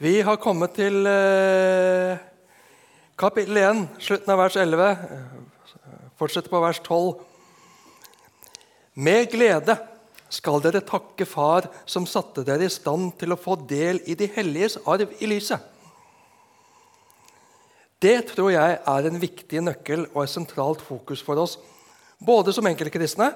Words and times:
Vi 0.00 0.22
har 0.24 0.38
kommet 0.40 0.72
til 0.78 1.04
eh, 1.04 2.16
kapittel 3.20 3.58
1, 3.60 3.80
slutten 4.00 4.30
av 4.32 4.38
vers 4.40 4.54
11. 4.56 4.84
Fortsetter 6.16 6.48
på 6.48 6.60
vers 6.62 6.78
12. 6.80 7.10
Med 9.04 9.26
glede 9.28 9.74
skal 10.32 10.62
dere 10.64 10.80
takke 10.88 11.26
Far, 11.28 11.68
som 11.84 12.06
satte 12.08 12.40
dere 12.48 12.64
i 12.64 12.72
stand 12.72 13.10
til 13.20 13.34
å 13.34 13.36
få 13.36 13.58
del 13.68 14.00
i 14.08 14.16
de 14.16 14.30
helliges 14.38 14.78
arv 14.88 15.12
i 15.20 15.28
lyset. 15.28 15.60
Det 18.00 18.14
tror 18.30 18.54
jeg 18.54 18.78
er 18.80 19.08
en 19.10 19.20
viktig 19.20 19.60
nøkkel 19.66 20.06
og 20.14 20.22
et 20.22 20.32
sentralt 20.32 20.80
fokus 20.80 21.20
for 21.26 21.42
oss, 21.42 21.58
både 22.16 22.56
som 22.56 22.70
enkeltkristne 22.72 23.28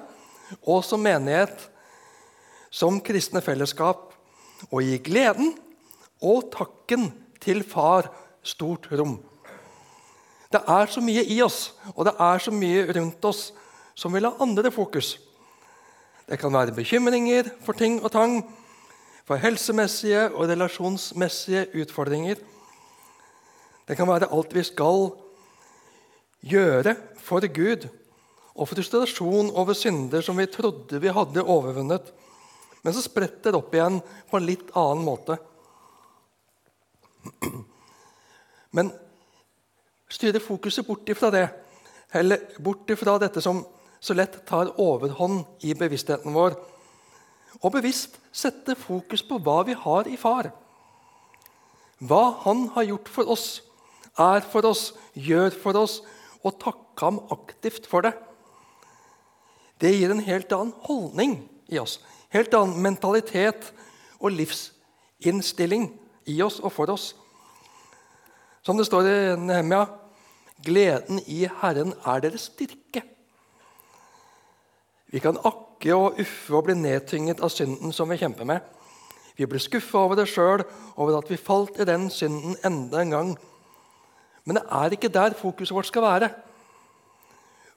og 0.63 0.81
som 0.87 1.05
menighet, 1.05 1.69
som 2.73 2.97
kristne 3.05 3.45
fellesskap, 3.45 4.09
å 4.73 4.81
gi 4.81 4.97
gleden 5.05 5.53
og 6.25 6.49
takken 6.53 7.11
til 7.43 7.61
Far 7.67 8.09
stort 8.45 8.89
rom. 8.91 9.19
Det 10.51 10.61
er 10.71 10.89
så 10.89 11.01
mye 11.03 11.23
i 11.25 11.41
oss, 11.43 11.73
og 11.95 12.05
det 12.07 12.15
er 12.21 12.41
så 12.41 12.53
mye 12.53 12.85
rundt 12.95 13.25
oss 13.27 13.49
som 13.97 14.13
vil 14.13 14.27
ha 14.27 14.35
andre 14.43 14.71
fokus. 14.71 15.15
Det 16.25 16.39
kan 16.41 16.53
være 16.53 16.73
bekymringer 16.75 17.51
for 17.65 17.77
ting 17.77 17.99
og 18.01 18.11
tang, 18.13 18.39
for 19.25 19.41
helsemessige 19.41 20.27
og 20.33 20.49
relasjonsmessige 20.49 21.67
utfordringer. 21.81 22.39
Det 23.85 23.97
kan 23.97 24.09
være 24.09 24.29
alt 24.33 24.53
vi 24.53 24.63
skal 24.65 25.09
gjøre 26.45 26.95
for 27.21 27.45
Gud, 27.49 27.87
og 28.55 28.69
frustrasjon 28.69 29.51
over 29.57 29.75
synder 29.75 30.23
som 30.23 30.37
vi 30.39 30.45
trodde 30.47 31.01
vi 31.01 31.11
hadde 31.11 31.43
overvunnet, 31.43 32.13
men 32.85 32.93
så 32.93 33.01
spretter 33.03 33.57
opp 33.57 33.73
igjen 33.75 33.99
på 34.29 34.39
en 34.39 34.47
litt 34.47 34.69
annen 34.77 35.03
måte. 35.03 35.39
Men 38.75 38.91
styre 40.11 40.41
fokuset 40.43 40.87
bort 40.87 41.09
ifra 41.09 41.31
det, 41.33 41.47
eller 42.15 42.43
bort 42.63 42.89
ifra 42.91 43.17
dette 43.21 43.41
som 43.43 43.63
så 43.99 44.13
lett 44.13 44.41
tar 44.47 44.73
overhånd 44.81 45.65
i 45.65 45.73
bevisstheten 45.77 46.35
vår, 46.35 46.57
og 47.63 47.71
bevisst 47.73 48.19
sette 48.35 48.75
fokus 48.77 49.23
på 49.25 49.39
hva 49.41 49.61
vi 49.65 49.75
har 49.79 50.09
i 50.11 50.17
far. 50.19 50.51
Hva 52.03 52.23
han 52.43 52.67
har 52.75 52.89
gjort 52.89 53.09
for 53.09 53.31
oss, 53.31 53.47
er 54.19 54.43
for 54.45 54.67
oss, 54.67 54.91
gjør 55.15 55.55
for 55.55 55.79
oss, 55.79 56.01
og 56.45 56.59
takke 56.61 57.01
ham 57.07 57.19
aktivt 57.33 57.87
for 57.89 58.05
det. 58.05 58.13
Det 59.81 59.91
gir 59.95 60.11
en 60.11 60.23
helt 60.23 60.51
annen 60.55 60.75
holdning 60.85 61.37
i 61.71 61.79
oss, 61.81 61.97
helt 62.35 62.53
annen 62.55 62.83
mentalitet 62.83 63.71
og 64.19 64.35
livsinnstilling 64.35 65.89
i 66.25 66.41
oss 66.41 66.59
og 66.61 66.73
for 66.73 66.91
oss. 66.93 67.13
Som 68.65 68.79
det 68.79 68.87
står 68.87 69.09
i 69.09 69.17
Nehemia 69.37 69.85
gleden 70.65 71.19
i 71.27 71.43
Herren 71.61 71.93
er 72.05 72.23
deres 72.23 72.49
styrke. 72.49 73.03
Vi 75.11 75.21
kan 75.21 75.37
akke 75.45 75.93
og 75.95 76.19
uffe 76.19 76.55
og 76.57 76.65
bli 76.67 76.75
nedtynget 76.79 77.43
av 77.43 77.53
synden 77.53 77.93
som 77.93 78.09
vi 78.09 78.17
kjemper 78.19 78.47
med. 78.47 78.63
Vi 79.35 79.45
blir 79.45 79.61
skuffa 79.61 79.99
over 79.99 80.17
det 80.17 80.29
sjøl, 80.31 80.63
over 80.95 81.17
at 81.19 81.29
vi 81.29 81.37
falt 81.39 81.79
i 81.79 81.87
den 81.87 82.07
synden 82.11 82.55
enda 82.65 83.01
en 83.01 83.13
gang. 83.13 83.31
Men 84.45 84.59
det 84.59 84.65
er 84.71 84.95
ikke 84.95 85.11
der 85.11 85.35
fokuset 85.37 85.75
vårt 85.75 85.89
skal 85.89 86.05
være. 86.05 86.29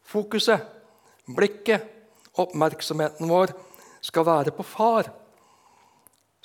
Fokuset, 0.08 0.62
blikket, 1.36 1.84
oppmerksomheten 2.38 3.28
vår 3.28 3.52
skal 4.04 4.26
være 4.26 4.54
på 4.54 4.62
Far, 4.62 5.10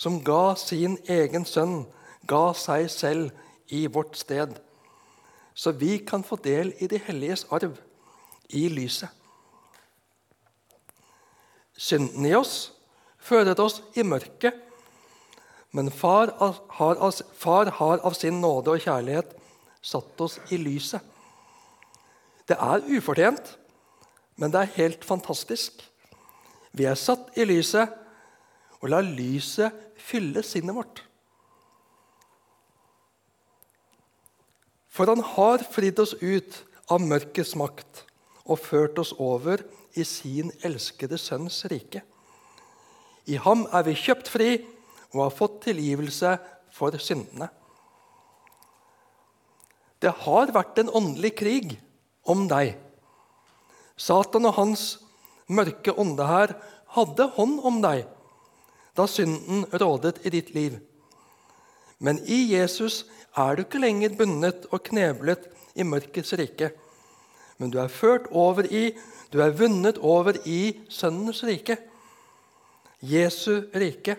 som 0.04 0.20
ga 0.24 0.56
sin 0.60 0.98
egen 1.08 1.46
sønn, 1.48 1.86
ga 2.28 2.52
seg 2.58 2.90
selv 2.92 3.72
i 3.72 3.86
vårt 3.88 4.18
sted, 4.20 4.58
så 5.56 5.72
vi 5.72 5.98
kan 6.04 6.26
få 6.28 6.36
del 6.44 6.74
i 6.84 6.90
de 6.92 7.00
helliges 7.06 7.46
arv, 7.54 7.78
i 8.54 8.68
lyset. 8.70 9.10
Synden 11.74 12.26
i 12.28 12.34
oss 12.36 12.74
fører 13.24 13.58
oss 13.64 13.80
i 13.98 14.04
mørket, 14.06 14.60
men 15.74 15.90
far 15.90 16.36
har, 16.38 17.00
far 17.34 17.72
har 17.80 18.04
av 18.06 18.14
sin 18.18 18.42
nåde 18.44 18.76
og 18.76 18.84
kjærlighet 18.84 19.32
satt 19.82 20.22
oss 20.22 20.38
i 20.54 20.60
lyset. 20.60 21.02
Det 22.46 22.60
er 22.60 22.84
ufortjent, 22.92 23.56
men 24.36 24.52
det 24.52 24.60
er 24.60 24.78
helt 24.78 25.08
fantastisk. 25.08 25.80
Vi 26.76 26.86
er 26.90 27.00
satt 27.00 27.32
i 27.40 27.48
lyset, 27.48 27.90
og 28.84 28.92
la 28.92 29.00
lyset 29.00 29.93
fylle 30.04 30.44
sinnet 30.44 30.76
vårt. 30.76 31.04
For 34.94 35.10
han 35.10 35.24
har 35.26 35.64
fridd 35.66 36.00
oss 36.04 36.14
ut 36.22 36.60
av 36.92 37.02
mørkets 37.02 37.56
makt 37.58 38.04
og 38.44 38.60
ført 38.62 39.00
oss 39.02 39.14
over 39.18 39.64
i 39.98 40.06
sin 40.06 40.52
elskede 40.66 41.18
sønns 41.22 41.64
rike. 41.72 42.04
I 43.26 43.40
ham 43.42 43.66
er 43.72 43.86
vi 43.88 43.96
kjøpt 43.98 44.30
fri 44.30 44.50
og 45.14 45.20
har 45.24 45.36
fått 45.38 45.62
tilgivelse 45.70 46.36
for 46.74 46.98
syndene. 47.02 47.48
Det 50.04 50.12
har 50.26 50.52
vært 50.52 50.82
en 50.82 50.92
åndelig 50.92 51.32
krig 51.40 51.78
om 52.28 52.44
deg. 52.52 52.74
Satan 53.96 54.50
og 54.50 54.58
hans 54.58 54.84
mørke 55.48 55.94
ånde 55.96 56.28
her 56.28 56.58
hadde 56.98 57.30
hånd 57.38 57.62
om 57.64 57.80
deg 57.84 58.04
da 58.98 59.08
synden 59.10 59.66
rådet 59.74 60.22
i 60.26 60.30
ditt 60.34 60.54
liv. 60.54 60.78
Men 62.00 62.20
i 62.28 62.54
Jesus 62.54 63.06
er 63.38 63.56
du 63.56 63.64
ikke 63.64 63.82
lenger 63.82 64.16
bundet 64.18 64.68
og 64.72 64.84
kneblet 64.90 65.48
i 65.76 65.86
mørkets 65.88 66.34
rike. 66.38 66.72
Men 67.58 67.72
du 67.72 67.80
er 67.82 67.88
ført 67.88 68.28
over 68.32 68.68
i, 68.68 68.92
du 69.34 69.40
er 69.42 69.56
vunnet 69.58 69.98
over 69.98 70.38
i 70.46 70.80
Sønnens 70.90 71.44
rike. 71.48 71.78
Jesu 73.02 73.64
rike. 73.76 74.18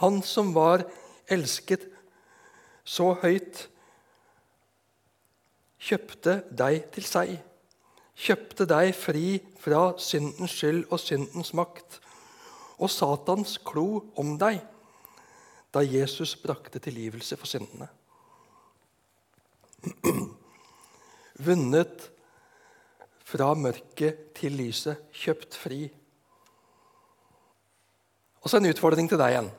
Han 0.00 0.22
som 0.22 0.54
var 0.54 0.86
elsket 1.30 1.84
så 2.84 3.12
høyt, 3.22 3.68
kjøpte 5.82 6.40
deg 6.50 6.86
til 6.94 7.06
seg. 7.06 7.34
Kjøpte 8.22 8.66
deg 8.70 8.92
fri 8.94 9.26
fra 9.62 9.92
syndens 9.98 10.54
skyld 10.54 10.84
og 10.90 11.00
syndens 11.02 11.52
makt 11.58 12.01
og 12.78 12.90
Satans 12.90 13.58
klo 13.64 14.02
om 14.18 14.36
deg 14.40 14.60
da 15.72 15.80
Jesus 15.84 16.34
brakte 16.36 16.80
tilgivelse 16.82 17.36
for 17.40 17.48
syndene. 17.48 17.88
Vunnet 21.46 22.10
fra 23.32 23.54
mørket 23.56 24.34
til 24.36 24.58
lyset, 24.60 25.00
kjøpt 25.16 25.56
fri. 25.56 25.86
Og 28.42 28.50
så 28.50 28.60
en 28.60 28.68
utfordring 28.68 29.08
til 29.08 29.20
deg 29.20 29.32
igjen, 29.32 29.50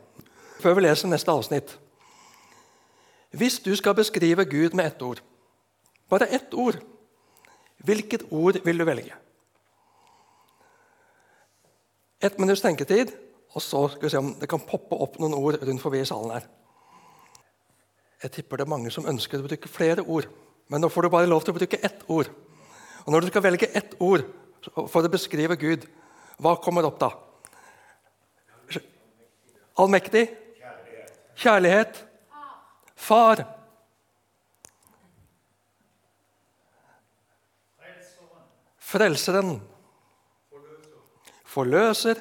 før 0.62 0.78
vi 0.78 0.86
leser 0.86 1.10
neste 1.10 1.34
avsnitt. 1.34 1.74
Hvis 3.34 3.58
du 3.66 3.72
skal 3.76 3.98
beskrive 3.98 4.46
Gud 4.46 4.76
med 4.78 4.92
ett 4.92 5.02
ord, 5.02 5.24
bare 6.10 6.30
ett 6.30 6.54
ord, 6.54 6.78
hvilket 7.82 8.28
ord 8.30 8.60
vil 8.64 8.78
du 8.78 8.86
velge? 8.86 9.23
Ett 12.24 12.38
minutts 12.40 12.62
tenketid, 12.64 13.10
og 13.52 13.62
så 13.62 13.82
skal 13.92 14.06
vi 14.06 14.12
se 14.14 14.20
om 14.22 14.30
det 14.40 14.48
kan 14.48 14.62
poppe 14.64 14.96
opp 14.96 15.18
noen 15.20 15.36
ord 15.36 15.58
rundt 15.60 15.82
forbi 15.84 16.00
i 16.00 16.08
salen 16.08 16.32
her. 16.32 16.46
Jeg 18.24 18.32
tipper 18.38 18.62
det 18.62 18.64
er 18.64 18.72
mange 18.72 18.92
som 18.96 19.08
ønsker 19.12 19.42
å 19.42 19.48
bruke 19.50 19.72
flere 19.72 20.06
ord. 20.08 20.30
Men 20.72 20.80
nå 20.80 20.88
får 20.88 21.04
du 21.04 21.12
bare 21.12 21.28
lov 21.28 21.44
til 21.44 21.52
å 21.52 21.58
bruke 21.58 21.80
ett 21.84 22.06
ord. 22.08 22.30
Og 23.04 23.12
når 23.12 23.26
du 23.26 23.28
skal 23.34 23.44
velge 23.44 23.68
ett 23.76 23.98
ord 24.00 24.24
for 24.72 25.04
å 25.04 25.12
beskrive 25.12 25.58
Gud, 25.60 25.84
hva 26.40 26.56
kommer 26.64 26.88
opp 26.88 27.02
da? 27.02 27.12
Allmektig? 29.84 30.24
Kjærlighet? 31.44 32.00
Far? 32.96 33.44
Frelseren? 38.80 39.58
Forløser? 41.54 42.18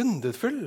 Underfull? 0.00 0.62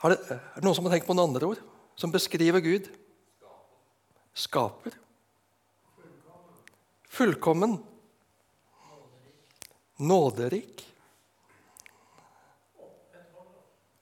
Er 0.00 0.12
det, 0.12 0.36
noen 0.64 0.76
som 0.76 0.86
har 0.86 0.94
tenkt 0.96 1.08
på 1.08 1.16
noen 1.16 1.30
andre 1.30 1.52
ord 1.52 1.62
som 1.98 2.12
beskriver 2.12 2.60
Gud? 2.64 2.90
Skaper. 4.36 4.96
Fullkommen. 7.10 7.78
Nåderik. 10.00 10.84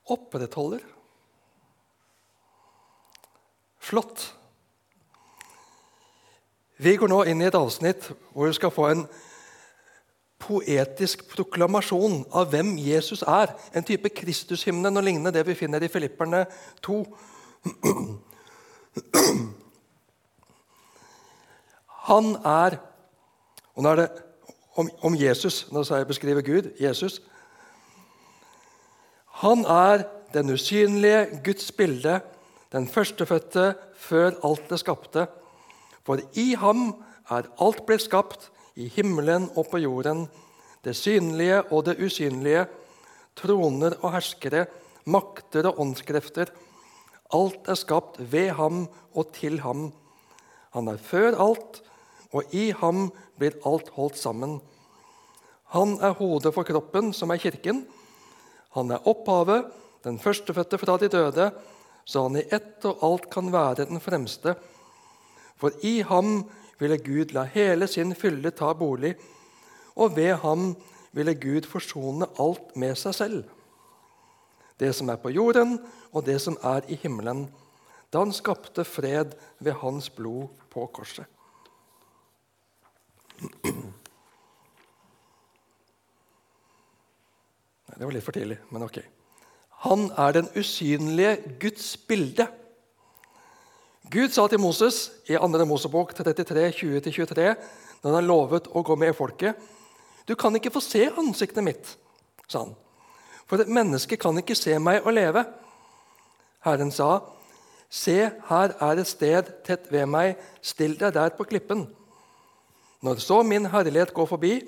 Opprettholder. 0.09 0.83
Flott. 3.79 4.38
Vi 6.79 6.97
går 6.97 7.11
nå 7.11 7.25
inn 7.27 7.41
i 7.43 7.49
et 7.49 7.57
avsnitt 7.59 8.05
hvor 8.31 8.47
vi 8.47 8.55
skal 8.55 8.71
få 8.71 8.85
en 8.93 9.01
poetisk 10.39 11.25
proklamasjon 11.33 12.21
av 12.31 12.53
hvem 12.53 12.77
Jesus 12.79 13.25
er. 13.27 13.51
En 13.75 13.83
type 13.83 14.09
Kristushymne, 14.15 14.93
og 14.95 15.03
lignende 15.03 15.33
det 15.35 15.43
vi 15.49 15.59
finner 15.59 15.83
i 15.83 15.91
Filipperne 15.91 16.45
2. 16.87 17.05
Han 22.09 22.37
er 22.47 22.79
Og 23.75 23.83
nå 23.85 23.91
er 23.91 23.97
det 23.97 24.09
om, 24.75 24.89
om 25.07 25.15
Jesus. 25.15 25.69
Nå 25.71 25.85
skal 25.85 25.97
jeg 26.01 26.07
beskrive 26.07 26.43
Gud. 26.43 26.71
Jesus. 26.81 27.23
Han 29.43 29.63
er 29.65 30.03
den 30.35 30.51
usynlige 30.51 31.41
Guds 31.45 31.73
bilde, 31.73 32.21
den 32.73 32.89
førstefødte 32.89 33.75
før 33.95 34.31
alt 34.45 34.71
det 34.71 34.81
skapte. 34.83 35.27
For 36.09 36.23
i 36.41 36.55
ham 36.57 36.95
er 37.29 37.51
alt 37.61 37.83
blitt 37.85 38.07
skapt, 38.07 38.49
i 38.79 38.87
himmelen 38.89 39.51
og 39.59 39.67
på 39.73 39.81
jorden, 39.83 40.23
det 40.87 40.95
synlige 40.97 41.59
og 41.75 41.83
det 41.89 41.99
usynlige, 42.01 42.63
troner 43.37 43.97
og 44.01 44.15
herskere, 44.15 44.65
makter 45.05 45.69
og 45.69 45.83
åndskrefter. 45.83 46.49
Alt 47.35 47.69
er 47.69 47.77
skapt 47.77 48.17
ved 48.33 48.55
ham 48.57 48.87
og 49.13 49.35
til 49.37 49.59
ham. 49.61 49.91
Han 50.73 50.89
er 50.89 51.03
før 51.03 51.37
alt, 51.37 51.83
og 52.33 52.57
i 52.57 52.71
ham 52.81 53.11
blir 53.37 53.59
alt 53.69 53.91
holdt 53.99 54.17
sammen. 54.17 54.57
Han 55.75 55.99
er 56.01 56.17
hodet 56.17 56.55
for 56.57 56.65
kroppen, 56.65 57.13
som 57.13 57.35
er 57.35 57.43
kirken. 57.43 57.83
Han 58.79 58.95
er 58.95 59.05
opphavet, 59.05 59.69
den 60.07 60.17
førstefødte 60.23 60.81
fra 60.81 60.97
de 61.03 61.13
døde, 61.13 61.51
så 62.09 62.25
han 62.25 62.41
i 62.41 62.47
ett 62.49 62.85
og 62.89 63.05
alt 63.05 63.29
kan 63.33 63.53
være 63.53 63.85
den 63.91 64.01
fremste. 64.01 64.57
For 65.59 65.75
i 65.83 66.01
ham 66.07 66.45
ville 66.79 66.99
Gud 67.03 67.35
la 67.35 67.45
hele 67.51 67.89
sin 67.91 68.15
fylle 68.15 68.51
ta 68.55 68.73
bolig, 68.79 69.17
og 69.99 70.17
ved 70.17 70.37
ham 70.45 70.75
ville 71.13 71.35
Gud 71.35 71.67
forsone 71.67 72.29
alt 72.39 72.77
med 72.79 72.95
seg 72.99 73.17
selv. 73.17 73.41
Det 74.79 74.93
som 74.95 75.09
er 75.11 75.19
på 75.19 75.33
jorden, 75.35 75.79
og 76.13 76.27
det 76.27 76.39
som 76.43 76.57
er 76.63 76.87
i 76.89 76.99
himmelen, 77.03 77.49
da 78.13 78.23
han 78.23 78.33
skapte 78.33 78.87
fred 78.87 79.35
ved 79.59 79.75
hans 79.83 80.09
blod 80.11 80.47
på 80.71 80.87
korset. 80.95 81.27
Det 87.99 88.07
var 88.07 88.15
litt 88.15 88.27
for 88.27 88.37
tidlig, 88.37 88.61
men 88.71 88.87
ok. 88.87 89.01
Han 89.83 90.09
er 90.15 90.37
den 90.37 90.49
usynlige 90.59 91.35
Guds 91.63 91.97
bilde. 92.09 92.47
Gud 94.09 94.33
sa 94.33 94.47
til 94.49 94.61
Moses 94.61 95.11
i 95.29 95.37
2. 95.37 95.65
Mosebok 95.69 96.15
33, 96.17 96.71
20-23, 96.81 97.49
når 98.03 98.15
han 98.15 98.29
lovet 98.29 98.71
å 98.73 98.83
gå 98.83 98.97
med 98.97 99.17
folket 99.17 99.59
Du 100.29 100.35
kan 100.37 100.55
ikke 100.57 100.73
få 100.73 100.81
se 100.85 101.07
ansiktet 101.09 101.65
mitt, 101.65 101.95
sa 102.49 102.65
han. 102.65 102.75
For 103.49 103.61
et 103.61 103.71
menneske 103.73 104.17
kan 104.21 104.37
ikke 104.41 104.57
se 104.57 104.75
meg 104.79 105.07
og 105.07 105.15
leve. 105.17 105.45
Herren 106.65 106.93
sa, 106.93 107.23
Se, 107.89 108.17
her 108.51 108.75
er 108.85 108.99
et 109.01 109.09
sted 109.09 109.47
tett 109.65 109.87
ved 109.89 110.05
meg, 110.13 110.37
still 110.61 110.99
deg 111.01 111.15
der 111.17 111.33
på 111.33 111.47
klippen. 111.49 111.87
Når 113.01 113.23
så 113.25 113.41
min 113.41 113.71
herlighet 113.73 114.13
går 114.13 114.29
forbi, 114.29 114.59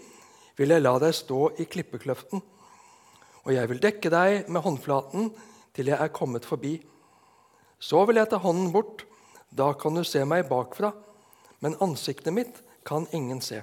vil 0.56 0.72
jeg 0.72 0.84
la 0.84 0.94
deg 1.02 1.12
stå 1.16 1.50
i 1.60 1.68
klippekløften 1.68 2.40
og 3.44 3.54
jeg 3.54 3.68
vil 3.70 3.80
dekke 3.82 4.10
deg 4.12 4.48
med 4.52 4.64
håndflaten 4.64 5.30
til 5.76 5.90
jeg 5.90 5.98
er 5.98 6.12
kommet 6.12 6.44
forbi. 6.46 6.76
Så 7.80 8.02
vil 8.08 8.20
jeg 8.20 8.28
ta 8.30 8.40
hånden 8.40 8.72
bort, 8.74 9.06
da 9.50 9.72
kan 9.74 9.94
du 9.94 10.04
se 10.06 10.22
meg 10.24 10.48
bakfra, 10.48 10.92
men 11.60 11.76
ansiktet 11.82 12.34
mitt 12.34 12.62
kan 12.86 13.06
ingen 13.12 13.42
se. 13.44 13.62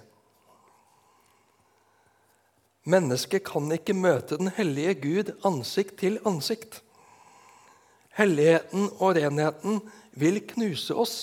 Mennesket 2.87 3.43
kan 3.47 3.71
ikke 3.75 3.95
møte 3.97 4.37
den 4.39 4.51
hellige 4.55 4.93
Gud 5.01 5.31
ansikt 5.47 5.97
til 5.99 6.21
ansikt. 6.27 6.81
Helligheten 8.15 8.87
og 8.97 9.17
renheten 9.17 9.81
vil 10.15 10.39
knuse 10.53 10.95
oss. 10.95 11.17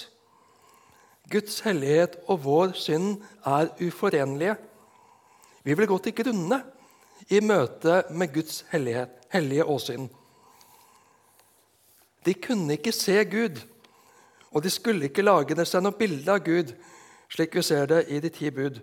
Guds 1.33 1.63
hellighet 1.65 2.19
og 2.29 2.43
vår 2.45 2.75
synd 2.77 3.23
er 3.49 3.73
uforenlige. 3.81 4.59
Vi 5.65 5.75
vil 5.75 5.89
gå 5.89 5.99
til 6.05 6.17
grunne 6.21 6.61
i 7.33 7.41
møte 7.41 8.03
med 8.13 8.35
Guds 8.35 8.61
hellighet, 8.69 9.17
hellige 9.33 9.65
åsyn. 9.65 10.11
De 12.25 12.35
kunne 12.35 12.77
ikke 12.77 12.93
se 12.93 13.17
Gud, 13.25 13.63
og 14.55 14.63
de 14.63 14.71
skulle 14.71 15.09
ikke 15.11 15.25
lage 15.27 15.57
seg 15.67 15.83
noe 15.83 15.97
bilde 15.99 16.31
av 16.31 16.45
Gud, 16.47 16.73
slik 17.29 17.57
vi 17.59 17.63
ser 17.67 17.89
det 17.91 18.05
i 18.09 18.21
de 18.23 18.31
ti 18.31 18.51
bud. 18.55 18.79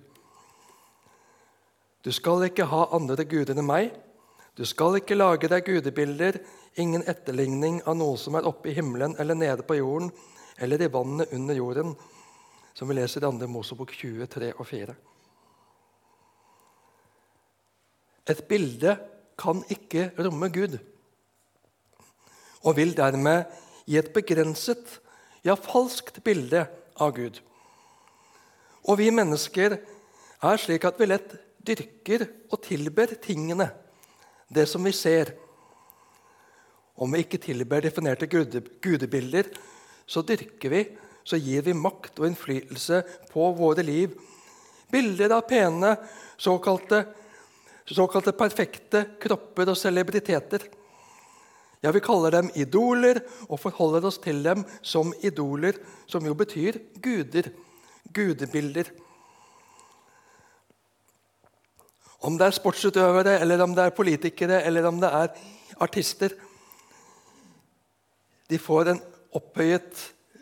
Du 2.04 2.12
skal 2.12 2.44
ikke 2.48 2.68
ha 2.68 2.88
andre 2.96 3.24
guder 3.30 3.56
enn 3.56 3.68
meg. 3.68 3.92
Du 4.58 4.66
skal 4.68 4.98
ikke 5.00 5.16
lage 5.16 5.48
deg 5.48 5.64
gudebilder, 5.64 6.42
ingen 6.76 7.06
etterligning 7.08 7.80
av 7.88 7.96
noe 8.00 8.18
som 8.20 8.36
er 8.36 8.48
oppe 8.48 8.72
i 8.72 8.76
himmelen 8.76 9.16
eller 9.20 9.38
nede 9.38 9.64
på 9.68 9.78
jorden 9.80 10.12
eller 10.62 10.82
i 10.82 10.92
vannet 10.92 11.32
under 11.34 11.56
jorden, 11.56 11.96
som 12.74 12.90
vi 12.90 12.98
leser 12.98 13.24
i 13.24 13.26
2. 13.26 13.48
Mosebok 13.50 13.94
23 13.96 14.52
og 14.58 14.68
4. 14.68 14.96
Et 18.32 18.44
bilde 18.48 18.96
kan 19.40 19.64
ikke 19.74 20.12
romme 20.20 20.52
Gud 20.54 20.78
og 22.62 22.76
vil 22.78 22.94
dermed 22.98 23.50
gi 23.90 23.98
et 23.98 24.12
begrenset, 24.14 25.00
ja, 25.46 25.56
falskt 25.56 26.22
bilde 26.26 26.66
av 27.02 27.14
Gud. 27.16 27.40
Og 28.88 28.98
vi 29.02 29.12
mennesker 29.14 29.78
er 29.78 30.62
slik 30.62 30.86
at 30.88 31.00
vi 31.00 31.10
lett 31.10 31.36
dyrker 31.62 32.26
og 32.50 32.62
tilber 32.66 33.14
tingene, 33.22 33.70
det 34.50 34.66
som 34.70 34.84
vi 34.86 34.94
ser. 34.96 35.36
Om 36.98 37.14
vi 37.14 37.24
ikke 37.24 37.42
tilber 37.42 37.86
definerte 37.86 38.28
gudebilder, 38.30 39.50
så 40.06 40.24
dyrker 40.26 40.74
vi, 40.74 40.84
så 41.24 41.38
gir 41.38 41.64
vi 41.66 41.78
makt 41.78 42.20
og 42.20 42.28
innflytelse 42.32 43.04
på 43.32 43.52
våre 43.58 43.86
liv. 43.86 44.14
Bilder 44.92 45.38
av 45.38 45.46
pene, 45.48 45.96
såkalte 46.42 47.06
såkalte 47.96 48.34
perfekte 48.38 49.04
kropper 49.22 49.72
og 49.72 49.80
celebriteter. 49.80 50.64
Ja, 51.82 51.92
Vi 51.92 52.00
kaller 52.00 52.32
dem 52.32 52.52
idoler 52.54 53.24
og 53.50 53.60
forholder 53.60 54.06
oss 54.06 54.20
til 54.22 54.44
dem 54.46 54.62
som 54.86 55.14
idoler, 55.26 55.80
som 56.06 56.26
jo 56.26 56.36
betyr 56.38 56.78
guder, 57.02 57.50
gudebilder. 58.14 58.92
Om 62.22 62.38
det 62.38 62.48
er 62.48 62.54
sportsutøvere, 62.54 63.40
eller 63.42 63.64
om 63.66 63.74
det 63.74 63.88
er 63.88 63.98
politikere 63.98 64.62
eller 64.62 64.86
om 64.86 65.00
det 65.02 65.10
er 65.10 65.32
artister 65.82 66.36
De 68.50 68.60
får 68.60 68.92
en 68.92 69.00
opphøyet 69.34 70.02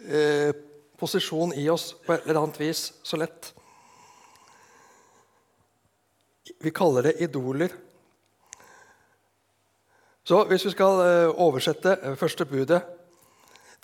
eh, 0.09 0.51
posisjon 0.99 1.53
i 1.53 1.69
oss 1.69 1.93
på 2.03 2.15
et 2.15 2.25
eller 2.25 2.41
annet 2.41 2.57
vis 2.59 2.81
så 3.05 3.19
lett. 3.21 3.53
Vi 6.59 6.73
kaller 6.75 7.05
det 7.05 7.19
idoler. 7.21 7.69
Så 10.27 10.43
hvis 10.49 10.65
vi 10.67 10.73
skal 10.73 11.01
eh, 11.03 11.41
oversette 11.41 11.95
eh, 11.97 12.17
første 12.19 12.45
budet 12.45 12.81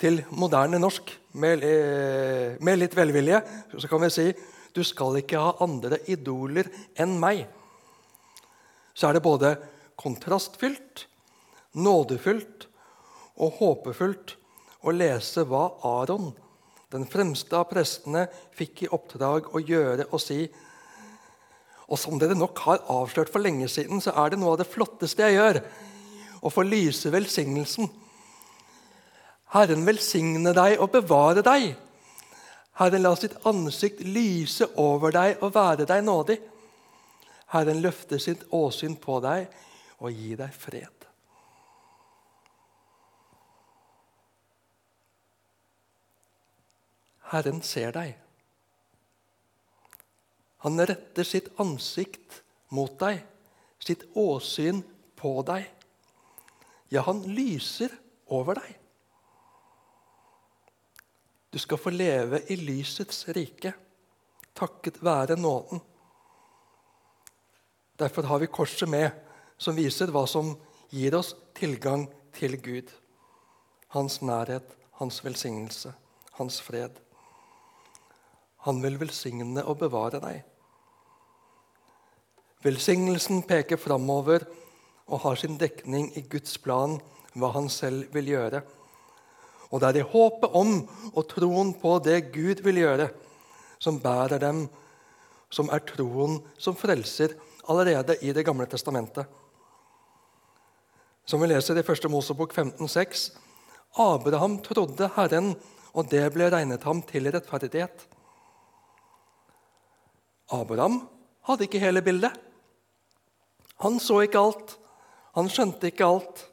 til 0.00 0.20
moderne 0.36 0.78
norsk 0.78 1.10
med, 1.40 1.64
eh, 1.64 2.56
med 2.60 2.80
litt 2.80 2.96
velvilje, 2.96 3.40
så 3.76 3.88
kan 3.90 4.04
vi 4.04 4.12
si 4.12 4.26
du 4.76 4.82
skal 4.84 5.16
ikke 5.22 5.40
ha 5.40 5.54
andre 5.64 6.02
idoler 6.12 6.68
enn 7.00 7.16
meg. 7.20 7.46
Så 8.92 9.08
er 9.08 9.16
det 9.16 9.24
både 9.24 9.54
kontrastfylt, 9.96 11.06
nådefullt 11.76 12.66
og 13.40 13.56
håpefullt 13.60 14.36
å 14.84 14.92
lese 14.92 15.44
hva 15.48 15.70
Aron, 15.88 16.34
den 16.92 17.08
fremste 17.08 17.56
av 17.56 17.66
prestene, 17.72 18.26
fikk 18.56 18.84
i 18.84 18.92
oppdrag 18.92 19.48
å 19.56 19.64
gjøre 19.64 20.06
og 20.12 20.22
si 20.22 20.44
og 21.86 21.98
som 22.00 22.18
dere 22.18 22.34
nok 22.34 22.58
har 22.64 22.80
avslørt 22.90 23.30
for 23.30 23.42
lenge 23.42 23.68
siden, 23.70 24.00
så 24.02 24.14
er 24.18 24.32
det 24.32 24.40
noe 24.40 24.56
av 24.56 24.62
det 24.62 24.66
flotteste 24.66 25.22
jeg 25.22 25.36
gjør. 25.38 25.60
Å 26.46 26.52
få 26.52 26.62
lyse 26.62 27.10
velsignelsen. 27.10 27.88
Herren 29.54 29.86
velsigne 29.86 30.52
deg 30.54 30.78
og 30.78 30.92
bevare 30.94 31.42
deg. 31.46 31.72
Herren 32.78 33.02
la 33.02 33.14
sitt 33.18 33.34
ansikt 33.48 34.02
lyse 34.04 34.68
over 34.78 35.14
deg 35.14 35.42
og 35.42 35.54
være 35.54 35.86
deg 35.88 36.04
nådig. 36.06 36.36
Herren 37.54 37.80
løfter 37.82 38.20
sitt 38.22 38.44
åsyn 38.54 38.98
på 39.00 39.18
deg 39.24 39.46
og 39.98 40.12
gir 40.12 40.38
deg 40.38 40.52
fred. 40.54 41.06
Herren 47.32 47.62
ser 47.66 47.94
deg. 47.96 48.12
Han 50.66 50.78
retter 50.90 51.26
sitt 51.26 51.48
ansikt 51.62 52.42
mot 52.74 52.92
deg, 53.00 53.22
sitt 53.82 54.04
åsyn 54.18 54.82
på 55.18 55.32
deg. 55.46 55.75
Ja, 56.88 57.02
han 57.02 57.22
lyser 57.22 57.90
over 58.30 58.58
deg. 58.60 58.74
Du 61.50 61.58
skal 61.58 61.80
få 61.80 61.90
leve 61.90 62.42
i 62.52 62.56
lysets 62.60 63.24
rike, 63.32 63.72
takket 64.54 65.00
være 65.04 65.38
nåden. 65.40 65.80
Derfor 67.96 68.22
har 68.28 68.38
vi 68.38 68.46
korset 68.52 68.88
med, 68.88 69.10
som 69.56 69.76
viser 69.76 70.12
hva 70.12 70.26
som 70.28 70.52
gir 70.92 71.16
oss 71.16 71.32
tilgang 71.56 72.04
til 72.36 72.58
Gud. 72.60 72.92
Hans 73.96 74.20
nærhet, 74.20 74.68
hans 75.00 75.22
velsignelse, 75.24 75.94
hans 76.36 76.60
fred. 76.60 77.00
Han 78.68 78.82
vil 78.82 79.00
velsigne 79.00 79.64
og 79.64 79.78
bevare 79.80 80.20
deg. 80.20 80.44
Velsignelsen 82.66 83.44
peker 83.48 83.80
framover 83.80 84.44
og 85.06 85.22
har 85.22 85.38
sin 85.38 85.58
dekning 85.58 86.10
i 86.18 86.24
Guds 86.30 86.58
plan, 86.58 86.98
hva 87.36 87.52
han 87.54 87.68
selv 87.70 88.10
vil 88.14 88.32
gjøre. 88.32 88.62
Og 89.70 89.82
det 89.82 89.88
er 89.88 90.00
i 90.00 90.08
håpet 90.10 90.54
om 90.56 90.78
og 91.12 91.22
troen 91.30 91.72
på 91.78 91.96
det 92.04 92.32
Gud 92.34 92.62
vil 92.66 92.82
gjøre, 92.82 93.08
som 93.78 94.00
bærer 94.02 94.40
dem, 94.42 94.66
som 95.50 95.70
er 95.70 95.84
troen 95.86 96.40
som 96.58 96.78
frelser 96.78 97.36
allerede 97.68 98.16
i 98.22 98.32
Det 98.32 98.44
gamle 98.46 98.66
testamentet. 98.66 99.26
Som 101.26 101.42
vi 101.42 101.50
leser 101.50 101.78
i 101.78 101.82
1. 101.82 102.10
Mosebok 102.10 102.54
15,6.: 102.54 103.30
Abraham 103.98 104.58
trodde 104.62 105.10
Herren, 105.16 105.54
og 105.92 106.10
det 106.10 106.22
ble 106.32 106.50
regnet 106.50 106.84
ham 106.84 107.02
til 107.02 107.30
rettferdighet. 107.32 108.06
Abraham 110.52 111.08
hadde 111.48 111.66
ikke 111.66 111.82
hele 111.82 112.02
bildet. 112.02 112.32
Han 113.82 113.98
så 114.00 114.20
ikke 114.22 114.38
alt. 114.38 114.76
Han 115.36 115.50
skjønte 115.52 115.90
ikke 115.90 116.08
alt. 116.08 116.46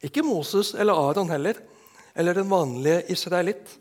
Ikke 0.00 0.24
Moses 0.24 0.72
eller 0.72 0.96
Aron 0.96 1.28
heller, 1.28 1.58
eller 2.16 2.34
den 2.34 2.48
vanlige 2.50 3.04
israelitt. 3.12 3.76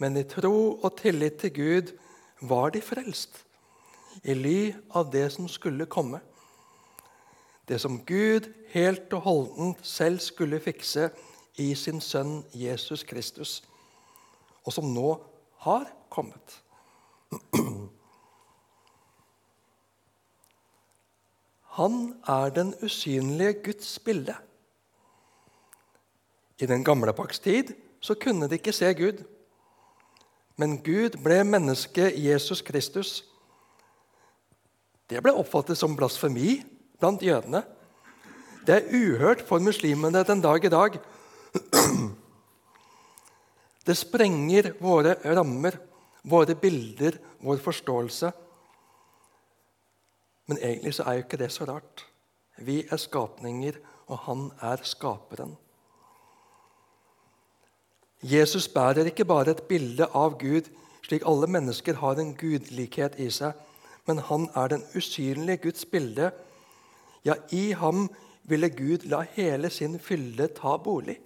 Men 0.00 0.16
i 0.16 0.24
tro 0.28 0.80
og 0.80 0.96
tillit 0.98 1.38
til 1.42 1.52
Gud 1.54 1.92
var 2.40 2.72
de 2.74 2.80
frelst, 2.82 3.44
i 4.24 4.34
ly 4.34 4.72
av 4.94 5.10
det 5.12 5.26
som 5.36 5.48
skulle 5.48 5.86
komme. 5.86 6.20
Det 7.68 7.78
som 7.80 8.00
Gud 8.04 8.48
helt 8.72 9.12
og 9.12 9.24
holdent 9.28 9.84
selv 9.86 10.20
skulle 10.20 10.60
fikse 10.60 11.10
i 11.60 11.70
sin 11.78 12.00
sønn 12.02 12.42
Jesus 12.52 13.04
Kristus, 13.06 13.60
og 14.64 14.72
som 14.74 14.90
nå 14.92 15.14
har 15.64 15.86
kommet. 16.12 16.60
Han 21.74 22.14
er 22.28 22.52
den 22.54 22.74
usynlige 22.82 23.52
Guds 23.64 23.98
bilde. 23.98 24.34
I 26.58 26.66
den 26.70 26.84
gamle 26.84 27.12
pakts 27.12 27.40
tid 27.42 27.74
så 28.00 28.14
kunne 28.14 28.46
de 28.48 28.58
ikke 28.60 28.72
se 28.72 28.92
Gud. 28.94 29.24
Men 30.56 30.76
Gud 30.86 31.18
ble 31.24 31.40
menneske 31.44 32.12
Jesus 32.14 32.62
Kristus. 32.62 33.24
Det 35.10 35.18
ble 35.22 35.34
oppfattet 35.34 35.78
som 35.78 35.96
blasfemi 35.98 36.60
blant 37.00 37.22
jødene. 37.22 37.64
Det 38.64 38.76
er 38.76 38.94
uhørt 38.94 39.42
for 39.44 39.58
muslimene 39.58 40.22
den 40.24 40.40
dag 40.40 40.64
i 40.64 40.72
dag. 40.72 41.00
Det 43.84 43.96
sprenger 43.98 44.70
våre 44.80 45.18
rammer, 45.36 45.74
våre 46.24 46.54
bilder, 46.56 47.18
vår 47.44 47.58
forståelse. 47.60 48.30
Men 50.46 50.58
egentlig 50.58 50.94
så 50.94 51.02
er 51.02 51.12
jo 51.12 51.24
ikke 51.24 51.40
det 51.40 51.52
så 51.52 51.64
rart. 51.64 52.06
Vi 52.58 52.84
er 52.90 52.96
skapninger, 52.96 53.78
og 54.06 54.18
han 54.18 54.50
er 54.62 54.82
skaperen. 54.82 55.56
Jesus 58.22 58.68
bærer 58.68 59.04
ikke 59.04 59.24
bare 59.24 59.50
et 59.50 59.62
bilde 59.68 60.06
av 60.14 60.38
Gud, 60.40 60.68
slik 61.04 61.24
alle 61.28 61.46
mennesker 61.46 61.98
har 62.00 62.20
en 62.20 62.34
gudlikhet 62.36 63.18
i 63.20 63.28
seg, 63.30 63.52
men 64.06 64.20
han 64.28 64.48
er 64.56 64.68
den 64.72 64.84
usynlige 64.96 65.56
Guds 65.66 65.84
bilde. 65.84 66.30
Ja, 67.24 67.34
i 67.52 67.72
ham 67.72 68.08
ville 68.44 68.70
Gud 68.70 69.04
la 69.08 69.24
hele 69.36 69.70
sin 69.70 69.98
fylde 70.00 70.48
ta 70.56 70.76
bolig. 70.76 71.18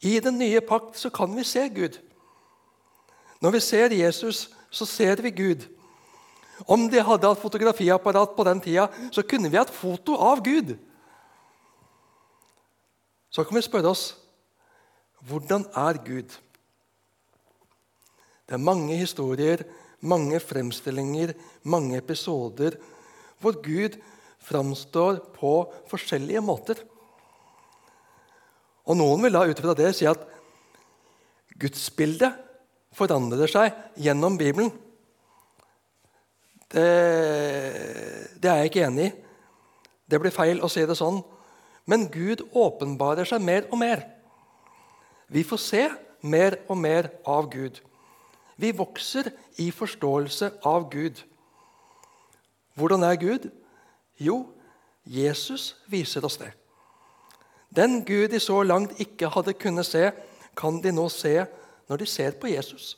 I 0.00 0.20
den 0.20 0.38
nye 0.38 0.60
pakt 0.60 0.98
så 0.98 1.10
kan 1.10 1.36
vi 1.36 1.44
se 1.44 1.68
Gud. 1.68 1.96
Når 3.40 3.50
vi 3.50 3.60
ser 3.60 3.92
Jesus, 3.92 4.50
så 4.70 4.84
ser 4.84 5.22
vi 5.22 5.30
Gud. 5.30 5.75
Om 6.64 6.86
de 6.88 7.02
hadde 7.04 7.28
hatt 7.28 7.42
fotografiapparat 7.42 8.32
på 8.36 8.44
den 8.48 8.62
tida, 8.64 8.88
så 9.12 9.24
kunne 9.26 9.50
vi 9.52 9.60
hatt 9.60 9.74
foto 9.74 10.16
av 10.16 10.40
Gud. 10.44 10.72
Så 13.28 13.44
kan 13.44 13.58
vi 13.58 13.64
spørre 13.66 13.92
oss 13.92 14.06
hvordan 15.26 15.66
er 15.76 15.98
Gud? 16.06 16.30
Det 18.46 18.54
er 18.54 18.62
mange 18.62 18.96
historier, 18.96 19.64
mange 20.00 20.38
fremstillinger, 20.40 21.34
mange 21.66 21.98
episoder 21.98 22.78
hvor 23.42 23.58
Gud 23.60 23.98
framstår 24.46 25.18
på 25.34 25.52
forskjellige 25.90 26.40
måter. 26.44 26.78
Og 28.86 28.96
Noen 28.96 29.26
vil 29.26 29.34
da 29.34 29.42
ut 29.48 29.60
fra 29.60 29.74
det 29.76 29.90
si 29.98 30.06
at 30.08 30.22
gudsbildet 31.58 32.38
forandrer 32.96 33.50
seg 33.50 33.74
gjennom 34.00 34.38
Bibelen. 34.38 34.70
Det, 36.72 36.88
det 38.42 38.50
er 38.50 38.60
jeg 38.62 38.72
ikke 38.72 38.86
enig 38.88 39.08
i. 39.10 39.14
Det 40.06 40.20
blir 40.22 40.34
feil 40.34 40.62
å 40.62 40.70
si 40.70 40.84
det 40.86 40.98
sånn. 40.98 41.20
Men 41.86 42.08
Gud 42.10 42.42
åpenbarer 42.54 43.26
seg 43.28 43.42
mer 43.42 43.66
og 43.70 43.78
mer. 43.82 44.04
Vi 45.30 45.42
får 45.46 45.62
se 45.62 45.84
mer 46.26 46.58
og 46.68 46.78
mer 46.78 47.10
av 47.26 47.48
Gud. 47.50 47.80
Vi 48.56 48.72
vokser 48.74 49.30
i 49.62 49.70
forståelse 49.74 50.50
av 50.66 50.88
Gud. 50.90 51.20
Hvordan 52.74 53.02
er 53.06 53.18
Gud? 53.20 53.50
Jo, 54.18 54.46
Jesus 55.04 55.74
viser 55.90 56.24
oss 56.24 56.38
det. 56.40 56.52
Den 57.76 58.04
Gud 58.04 58.28
de 58.32 58.40
så 58.40 58.62
langt 58.62 59.00
ikke 59.00 59.28
hadde 59.28 59.56
kunnet 59.58 59.86
se, 59.86 60.10
kan 60.56 60.80
de 60.82 60.92
nå 60.92 61.08
se 61.12 61.44
når 61.88 62.00
de 62.00 62.06
ser 62.06 62.38
på 62.40 62.48
Jesus. 62.48 62.94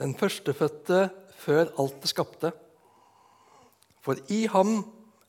Den 0.00 0.14
førstefødte 0.16 1.10
før 1.36 1.68
alt 1.78 1.98
det 2.02 2.08
skapte. 2.08 2.52
For 4.00 4.16
i 4.32 4.46
ham 4.48 4.78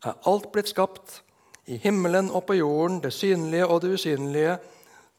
er 0.06 0.16
alt 0.28 0.48
blitt 0.54 0.72
skapt, 0.72 1.20
i 1.68 1.78
himmelen 1.78 2.32
og 2.32 2.46
på 2.48 2.56
jorden, 2.58 3.02
det 3.04 3.12
synlige 3.14 3.68
og 3.68 3.84
det 3.84 3.94
usynlige, 3.96 4.56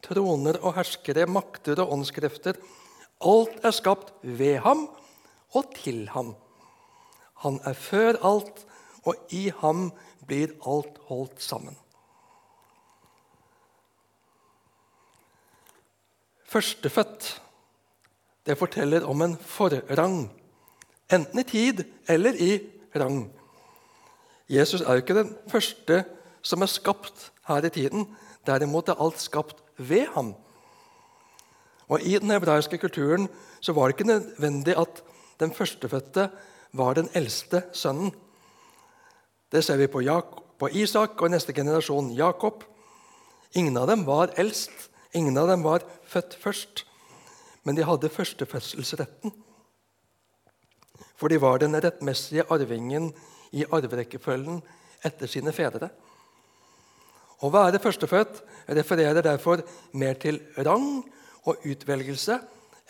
troner 0.03 0.59
og 0.61 0.75
herskere, 0.75 1.29
makter 1.31 1.79
og 1.85 1.93
åndskrefter. 1.99 2.57
Alt 3.23 3.61
er 3.63 3.77
skapt 3.77 4.13
ved 4.23 4.59
ham 4.65 4.89
og 5.53 5.71
til 5.77 6.09
ham. 6.11 6.35
Han 7.45 7.61
er 7.65 7.77
før 7.79 8.19
alt, 8.25 8.65
og 9.05 9.15
i 9.31 9.51
ham 9.61 9.91
blir 10.27 10.55
alt 10.67 10.99
holdt 11.09 11.43
sammen. 11.43 11.77
Førstefødt 16.53 17.33
det 18.47 18.59
forteller 18.59 19.05
om 19.07 19.23
en 19.23 19.37
forrang, 19.37 20.31
enten 21.13 21.41
i 21.41 21.47
tid 21.47 21.85
eller 22.09 22.35
i 22.35 22.59
rang. 22.97 23.31
Jesus 24.49 24.81
er 24.81 24.93
jo 24.93 25.05
ikke 25.05 25.17
den 25.17 25.37
første 25.49 26.03
som 26.43 26.63
er 26.63 26.71
skapt 26.71 27.31
her 27.49 27.65
i 27.65 27.71
tiden. 27.71 28.07
Derimot 28.47 28.89
er 28.89 28.99
alt 29.01 29.21
skapt 29.23 29.63
ved 29.79 30.07
ham. 30.15 30.35
Og 31.89 32.03
I 32.03 32.19
den 32.19 32.31
hebraiske 32.31 32.79
kulturen 32.79 33.29
så 33.61 33.73
var 33.73 33.89
det 33.89 33.99
ikke 33.99 34.11
nødvendig 34.11 34.77
at 34.79 35.03
den 35.41 35.55
førstefødte 35.55 36.31
var 36.73 36.95
den 36.95 37.09
eldste 37.15 37.63
sønnen. 37.73 38.13
Det 39.53 39.65
ser 39.65 39.77
vi 39.77 39.87
på, 39.87 40.01
Jakob, 40.01 40.45
på 40.59 40.69
Isak 40.73 41.23
og 41.23 41.31
neste 41.31 41.53
generasjon 41.53 42.13
Jakob. 42.17 42.65
Ingen 43.55 43.77
av 43.77 43.87
dem 43.87 44.07
var 44.07 44.33
eldst. 44.37 44.91
Ingen 45.15 45.37
av 45.37 45.49
dem 45.49 45.63
var 45.63 45.85
født 46.09 46.39
først 46.41 46.87
men 47.63 47.77
de 47.77 47.87
hadde 47.87 48.11
førstefødselsretten. 48.11 49.33
For 51.17 51.31
de 51.31 51.41
var 51.41 51.61
den 51.63 51.77
rettmessige 51.79 52.47
arvingen 52.51 53.13
i 53.53 53.65
arverekkefølgen 53.65 54.63
etter 55.07 55.31
sine 55.31 55.53
fedre. 55.55 55.91
Å 57.43 57.51
være 57.51 57.83
førstefødt 57.83 58.41
refererer 58.71 59.23
derfor 59.23 59.63
mer 59.99 60.19
til 60.23 60.41
rang 60.59 61.03
og 61.47 61.67
utvelgelse 61.67 62.39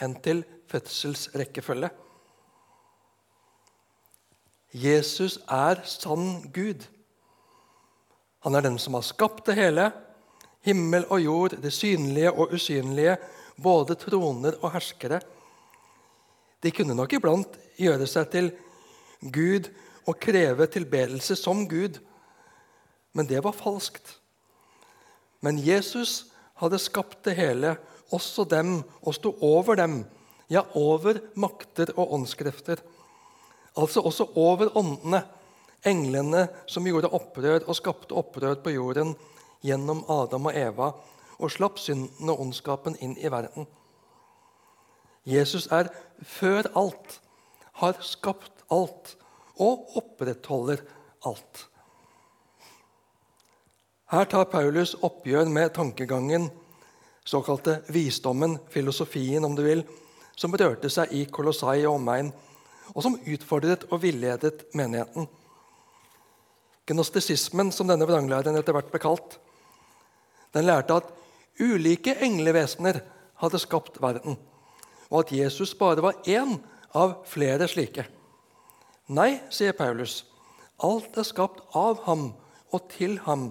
enn 0.05 0.17
til 0.25 0.43
fødselsrekkefølge. 0.73 1.91
Jesus 4.73 5.39
er 5.53 5.83
sann 5.85 6.49
Gud. 6.53 6.87
Han 8.45 8.57
er 8.57 8.65
den 8.65 8.79
som 8.81 8.97
har 8.97 9.05
skapt 9.05 9.47
det 9.47 9.59
hele, 9.59 9.91
himmel 10.65 11.05
og 11.11 11.21
jord, 11.21 11.57
det 11.61 11.73
synlige 11.73 12.33
og 12.33 12.55
usynlige, 12.57 13.19
både 13.57 13.97
troner 14.01 14.57
og 14.61 14.73
herskere. 14.75 15.21
De 16.63 16.71
kunne 16.75 16.97
nok 16.97 17.17
iblant 17.17 17.59
gjøre 17.81 18.07
seg 18.11 18.31
til 18.33 18.51
Gud 19.23 19.69
og 20.07 20.19
kreve 20.23 20.67
tilbedelse 20.71 21.37
som 21.39 21.65
Gud, 21.71 21.99
men 23.13 23.29
det 23.29 23.43
var 23.45 23.57
falskt. 23.57 24.17
Men 25.43 25.59
Jesus 25.59 26.33
hadde 26.63 26.81
skapt 26.81 27.25
det 27.27 27.37
hele 27.39 27.77
også 28.15 28.45
dem 28.49 28.81
og 29.03 29.17
sto 29.17 29.35
over 29.43 29.79
dem, 29.79 30.03
ja, 30.53 30.65
over 30.79 31.19
makter 31.35 31.95
og 31.97 32.13
åndskrefter. 32.19 32.83
Altså 33.79 34.03
også 34.05 34.29
over 34.37 34.71
åndene, 34.79 35.23
englene 35.89 36.47
som 36.71 36.87
gjorde 36.87 37.11
opprør 37.11 37.65
og 37.67 37.75
skapte 37.75 38.15
opprør 38.15 38.61
på 38.63 38.75
jorden 38.75 39.17
gjennom 39.65 40.05
Adam 40.11 40.51
og 40.51 40.59
Eva, 40.59 40.93
og 41.43 41.53
slapp 41.53 41.81
synden 41.83 42.31
og 42.31 42.41
ondskapen 42.45 42.97
inn 43.03 43.17
i 43.19 43.31
verden. 43.33 43.67
Jesus 45.29 45.69
er 45.71 45.91
før 46.27 46.67
alt, 46.79 47.19
har 47.83 47.99
skapt 48.03 48.65
alt 48.71 49.17
og 49.63 49.97
opprettholder 49.99 50.83
alt. 51.27 51.67
Her 54.13 54.29
tar 54.29 54.51
Paulus 54.53 54.95
oppgjør 55.01 55.49
med 55.49 55.71
tankegangen, 55.73 56.51
såkalte 57.25 57.79
visdommen, 57.89 58.59
filosofien 58.69 59.45
om 59.45 59.55
du 59.57 59.63
vil, 59.65 59.85
som 60.37 60.53
rørte 60.53 60.91
seg 60.93 61.15
i 61.17 61.23
Kolossai 61.33 61.85
og 61.87 61.97
omegn, 61.97 62.33
og 62.93 63.01
som 63.05 63.17
utfordret 63.17 63.87
og 63.91 64.03
villedet 64.03 64.67
menigheten. 64.77 65.29
Gnostisismen, 66.91 67.71
som 67.73 67.89
denne 67.89 68.09
vranglæren 68.09 68.59
etter 68.59 68.75
hvert 68.75 68.91
ble 68.93 69.01
kalt, 69.01 69.39
den 70.53 70.67
lærte 70.69 70.99
at 71.01 71.13
ulike 71.61 72.15
englevesener 72.25 73.01
hadde 73.43 73.61
skapt 73.61 74.01
verden, 74.03 74.37
og 75.11 75.25
at 75.25 75.33
Jesus 75.37 75.75
bare 75.79 76.05
var 76.05 76.21
én 76.29 76.57
av 76.97 77.23
flere 77.29 77.69
slike. 77.69 78.07
Nei, 79.13 79.43
sier 79.53 79.75
Paulus, 79.77 80.23
alt 80.83 81.17
er 81.19 81.27
skapt 81.27 81.61
av 81.77 82.05
ham 82.07 82.31
og 82.73 82.87
til 82.93 83.19
ham. 83.27 83.51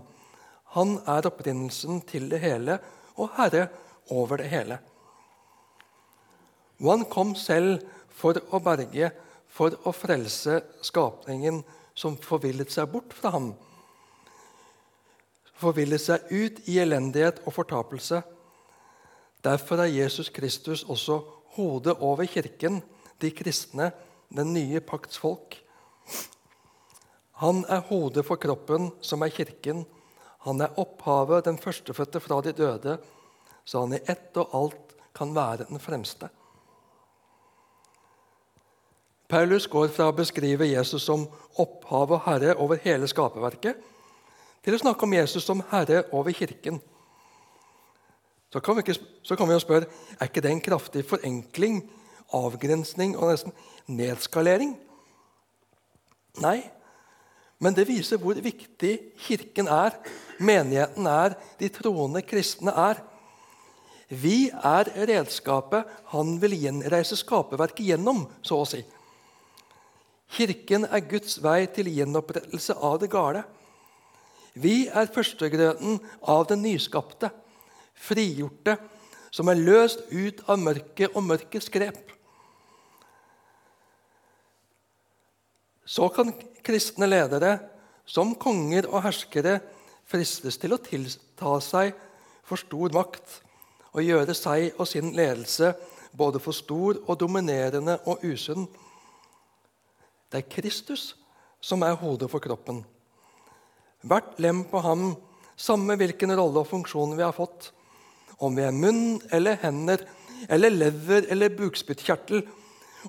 Han 0.75 0.97
er 1.09 1.27
opprinnelsen 1.27 2.01
til 2.07 2.29
det 2.31 2.39
hele 2.41 2.79
og 3.19 3.35
herre 3.37 3.67
over 4.09 4.41
det 4.41 4.49
hele. 4.51 4.79
Og 6.81 6.95
han 6.95 7.05
kom 7.11 7.35
selv 7.37 7.83
for 8.09 8.39
å 8.49 8.61
berge, 8.63 9.11
for 9.51 9.75
å 9.85 9.91
frelse 9.93 10.61
skapningen 10.81 11.59
som 11.93 12.15
forvillet 12.17 12.71
seg 12.71 12.87
bort 12.93 13.13
fra 13.13 13.33
ham 13.35 13.51
forvillet 15.61 16.01
seg 16.01 16.31
ut 16.31 16.61
i 16.69 16.79
elendighet 16.81 17.41
og 17.45 17.55
fortapelse. 17.55 18.21
Derfor 19.45 19.83
er 19.83 19.93
Jesus 19.93 20.29
Kristus 20.33 20.83
også 20.83 21.21
hodet 21.55 21.97
over 21.99 22.25
kirken, 22.29 22.81
de 23.21 23.31
kristne, 23.31 23.91
den 24.33 24.53
nye 24.53 24.81
pakts 24.81 25.19
folk. 25.21 25.57
Han 27.41 27.63
er 27.69 27.81
hodet 27.89 28.25
for 28.25 28.37
kroppen, 28.41 28.91
som 29.01 29.21
er 29.25 29.33
kirken. 29.33 29.85
Han 30.45 30.61
er 30.61 30.77
opphavet, 30.81 31.45
den 31.45 31.57
førstefødte 31.57 32.21
fra 32.21 32.41
de 32.41 32.53
døde, 32.53 32.97
så 33.65 33.83
han 33.83 33.97
i 33.97 34.03
ett 34.09 34.37
og 34.37 34.55
alt 34.57 34.95
kan 35.17 35.33
være 35.35 35.67
den 35.69 35.81
fremste. 35.81 36.29
Paulus 39.31 39.67
går 39.71 39.87
fra 39.95 40.09
å 40.11 40.15
beskrive 40.15 40.67
Jesus 40.67 41.05
som 41.07 41.23
opphav 41.61 42.11
og 42.11 42.23
herre 42.25 42.55
over 42.59 42.81
hele 42.83 43.07
skaperverket 43.07 43.90
til 44.61 44.77
å 44.77 44.81
snakke 44.81 45.07
om 45.07 45.15
Jesus 45.15 45.45
som 45.47 45.63
herre 45.71 46.03
over 46.13 46.33
kirken. 46.35 46.79
Så 48.51 48.59
kan, 48.59 48.75
vi 48.75 48.83
ikke, 48.83 48.99
så 49.23 49.37
kan 49.39 49.47
vi 49.47 49.55
jo 49.55 49.63
spørre 49.63 49.87
er 50.17 50.27
ikke 50.27 50.43
det 50.43 50.51
en 50.51 50.63
kraftig 50.63 51.05
forenkling, 51.07 51.81
avgrensning 52.35 53.15
og 53.15 53.31
nesten 53.31 53.55
nedskalering. 53.91 54.75
Nei, 56.43 56.59
men 57.61 57.75
det 57.77 57.87
viser 57.87 58.19
hvor 58.19 58.37
viktig 58.41 58.93
Kirken 59.21 59.69
er, 59.71 59.95
menigheten 60.41 61.07
er, 61.07 61.37
de 61.59 61.69
troende 61.71 62.23
kristne 62.25 62.73
er. 62.73 62.99
Vi 64.11 64.49
er 64.51 64.89
redskapet 65.07 65.87
han 66.11 66.35
vil 66.41 66.57
gjenreise 66.59 67.15
skaperverket 67.19 67.93
gjennom, 67.93 68.25
så 68.43 68.63
å 68.63 68.67
si. 68.67 68.81
Kirken 70.31 70.87
er 70.87 71.05
Guds 71.07 71.37
vei 71.43 71.63
til 71.71 71.91
gjenopprettelse 71.91 72.75
av 72.75 72.97
det 73.03 73.11
gale. 73.11 73.45
Vi 74.53 74.87
er 74.87 75.11
førstegrøten 75.11 75.99
av 76.27 76.45
den 76.49 76.63
nyskapte, 76.65 77.31
frigjorte, 77.95 78.77
som 79.31 79.47
er 79.47 79.61
løst 79.61 80.03
ut 80.11 80.41
av 80.51 80.59
mørket 80.59 81.15
og 81.15 81.23
mørkets 81.23 81.69
grep. 81.71 82.01
Så 85.87 86.09
kan 86.11 86.33
kristne 86.63 87.07
ledere, 87.07 87.59
som 88.05 88.33
konger 88.35 88.89
og 88.89 89.05
herskere, 89.05 89.59
fristes 90.11 90.57
til 90.59 90.75
å 90.75 90.81
tilta 90.83 91.55
seg 91.63 91.95
for 92.43 92.59
stor 92.59 92.91
makt 92.91 93.37
og 93.93 94.03
gjøre 94.03 94.35
seg 94.35 94.75
og 94.75 94.87
sin 94.89 95.13
ledelse 95.15 95.71
både 96.11 96.41
for 96.43 96.55
stor 96.55 96.99
og 97.05 97.19
dominerende 97.19 97.97
og 98.09 98.23
usunn. 98.27 98.67
Det 100.31 100.41
er 100.41 100.51
Kristus 100.51 101.13
som 101.63 101.83
er 101.87 101.95
hodet 101.95 102.27
for 102.31 102.43
kroppen. 102.43 102.81
Hvert 104.01 104.39
lem 104.41 104.63
på 104.69 104.81
ham, 104.81 105.13
samme 105.55 105.97
hvilken 105.99 106.33
rolle 106.37 106.63
og 106.63 106.69
funksjon 106.69 107.13
vi 107.17 107.25
har 107.25 107.35
fått. 107.35 107.69
Om 108.41 108.57
vi 108.57 108.65
er 108.65 108.73
munn 108.73 109.19
eller 109.33 109.59
hender 109.61 110.05
eller 110.49 110.73
lever 110.73 111.27
eller 111.29 111.53
bukspyttkjertel. 111.57 112.41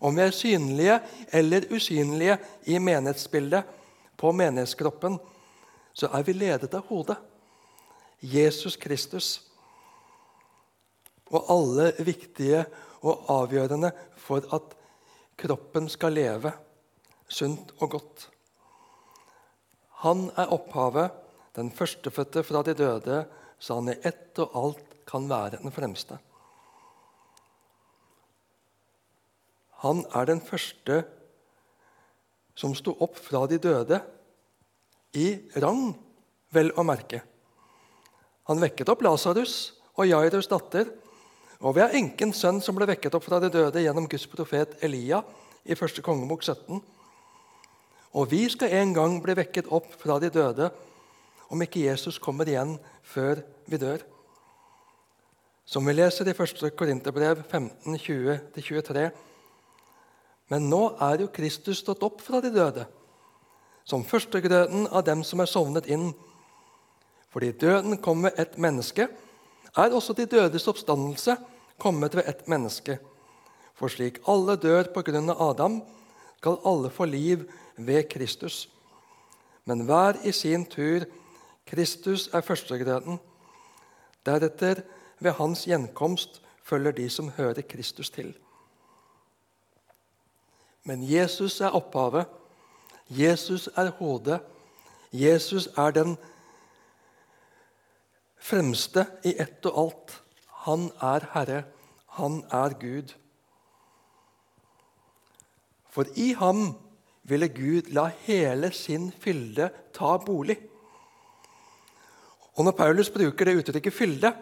Om 0.00 0.16
vi 0.16 0.24
er 0.24 0.34
synlige 0.36 0.98
eller 1.32 1.68
usynlige 1.72 2.38
i 2.68 2.78
menighetsbildet, 2.78 3.78
på 4.16 4.30
menighetskroppen, 4.32 5.16
så 5.92 6.06
er 6.14 6.22
vi 6.22 6.36
ledet 6.36 6.74
av 6.78 6.86
hodet. 6.86 7.16
Jesus 8.22 8.76
Kristus. 8.78 9.40
Og 11.32 11.48
alle 11.50 11.88
viktige 12.06 12.62
og 13.02 13.24
avgjørende 13.34 13.90
for 14.20 14.46
at 14.54 14.76
kroppen 15.42 15.88
skal 15.90 16.14
leve 16.14 16.52
sunt 17.26 17.74
og 17.80 17.96
godt. 17.96 18.28
Han 20.02 20.28
er 20.38 20.50
opphavet, 20.50 21.12
den 21.54 21.70
førstefødte 21.70 22.42
fra 22.42 22.62
de 22.66 22.74
døde, 22.74 23.24
så 23.58 23.78
han 23.78 23.92
i 23.92 23.98
ett 24.02 24.38
og 24.42 24.56
alt 24.58 24.94
kan 25.06 25.28
være 25.30 25.60
den 25.62 25.74
fremste. 25.74 26.18
Han 29.82 30.04
er 30.14 30.26
den 30.26 30.40
første 30.42 31.02
som 32.58 32.74
sto 32.78 32.94
opp 33.02 33.18
fra 33.18 33.44
de 33.50 33.58
døde, 33.62 34.00
i 35.12 35.26
rang, 35.60 35.90
vel 36.56 36.70
å 36.78 36.84
merke. 36.88 37.20
Han 38.48 38.62
vekket 38.62 38.88
opp 38.88 39.02
Lasarus 39.04 39.74
og 39.92 40.08
Jairus' 40.08 40.48
datter, 40.48 40.88
og 41.60 41.76
vi 41.76 41.82
har 41.84 41.94
enkens 41.94 42.40
sønn 42.40 42.62
som 42.64 42.78
ble 42.78 42.88
vekket 42.88 43.14
opp 43.14 43.26
fra 43.26 43.38
de 43.42 43.50
døde 43.52 43.82
gjennom 43.84 44.08
Guds 44.10 44.24
profet 44.30 44.78
Elia 44.82 45.20
i 45.68 45.76
1. 45.76 46.00
kongebok 46.02 46.42
17. 46.42 46.80
Og 48.12 48.28
vi 48.30 48.44
skal 48.52 48.74
en 48.76 48.92
gang 48.94 49.18
bli 49.24 49.36
vekket 49.36 49.70
opp 49.72 49.94
fra 50.00 50.18
de 50.20 50.28
døde 50.32 50.68
om 51.52 51.62
ikke 51.64 51.84
Jesus 51.86 52.18
kommer 52.20 52.48
igjen 52.48 52.76
før 53.04 53.40
vi 53.68 53.80
dør. 53.80 54.02
Som 55.64 55.86
vi 55.86 55.94
leser 55.94 56.28
i 56.28 56.34
1. 56.34 56.64
Korinterbrev 56.76 57.42
15, 57.48 57.96
20-23. 57.96 59.06
Men 60.52 60.68
nå 60.68 60.82
er 61.00 61.22
jo 61.22 61.30
Kristus 61.32 61.80
stått 61.80 62.02
opp 62.04 62.20
fra 62.20 62.42
de 62.44 62.50
døde, 62.52 62.84
som 63.88 64.04
førstegrøten 64.04 64.88
av 64.92 65.04
dem 65.06 65.22
som 65.24 65.40
er 65.40 65.48
sovnet 65.48 65.88
inn. 65.88 66.10
Fordi 67.32 67.52
døden 67.56 67.96
kom 68.04 68.26
ved 68.26 68.36
ett 68.40 68.58
menneske, 68.60 69.08
er 69.72 69.96
også 69.96 70.12
de 70.12 70.28
dødes 70.28 70.68
oppstandelse 70.68 71.38
kommet 71.80 72.16
ved 72.18 72.28
ett 72.28 72.44
menneske. 72.50 72.98
For 73.72 73.88
slik 73.88 74.20
alle 74.28 74.58
dør 74.60 74.90
på 74.92 75.04
grunn 75.06 75.32
av 75.32 75.40
Adam, 75.54 75.80
skal 76.42 76.60
alle 76.68 76.90
få 76.92 77.06
liv 77.08 77.46
ved 77.76 78.08
Kristus. 78.08 78.68
Men 79.64 79.80
hver 79.80 80.18
i 80.24 80.32
sin 80.32 80.66
tur. 80.66 81.04
Kristus 81.66 82.28
er 82.32 82.40
førstegrøden. 82.40 83.20
Deretter, 84.26 84.82
ved 85.20 85.30
hans 85.30 85.64
gjenkomst, 85.64 86.42
følger 86.62 86.92
de 86.92 87.10
som 87.10 87.30
hører 87.30 87.62
Kristus 87.62 88.10
til. 88.10 88.34
Men 90.84 91.02
Jesus 91.10 91.60
er 91.60 91.68
opphavet. 91.68 92.26
Jesus 93.10 93.68
er 93.76 93.90
hodet. 93.90 94.40
Jesus 95.12 95.68
er 95.76 95.90
den 95.90 96.16
fremste 98.38 99.06
i 99.24 99.34
ett 99.38 99.66
og 99.66 99.82
alt. 99.84 100.22
Han 100.66 100.90
er 101.00 101.26
Herre. 101.34 101.62
Han 102.18 102.44
er 102.50 102.74
Gud. 102.80 103.14
For 105.90 106.04
i 106.16 106.32
ham 106.32 106.78
ville 107.22 107.48
Gud 107.48 107.92
la 107.94 108.08
hele 108.26 108.72
sin 108.74 109.10
fylde 109.20 109.70
ta 109.94 110.16
bolig. 110.18 110.58
Og 112.56 112.64
Når 112.64 112.72
Paulus 112.76 113.10
bruker 113.10 113.44
det 113.44 113.56
uttrykket 113.56 113.94
'fylde', 113.94 114.32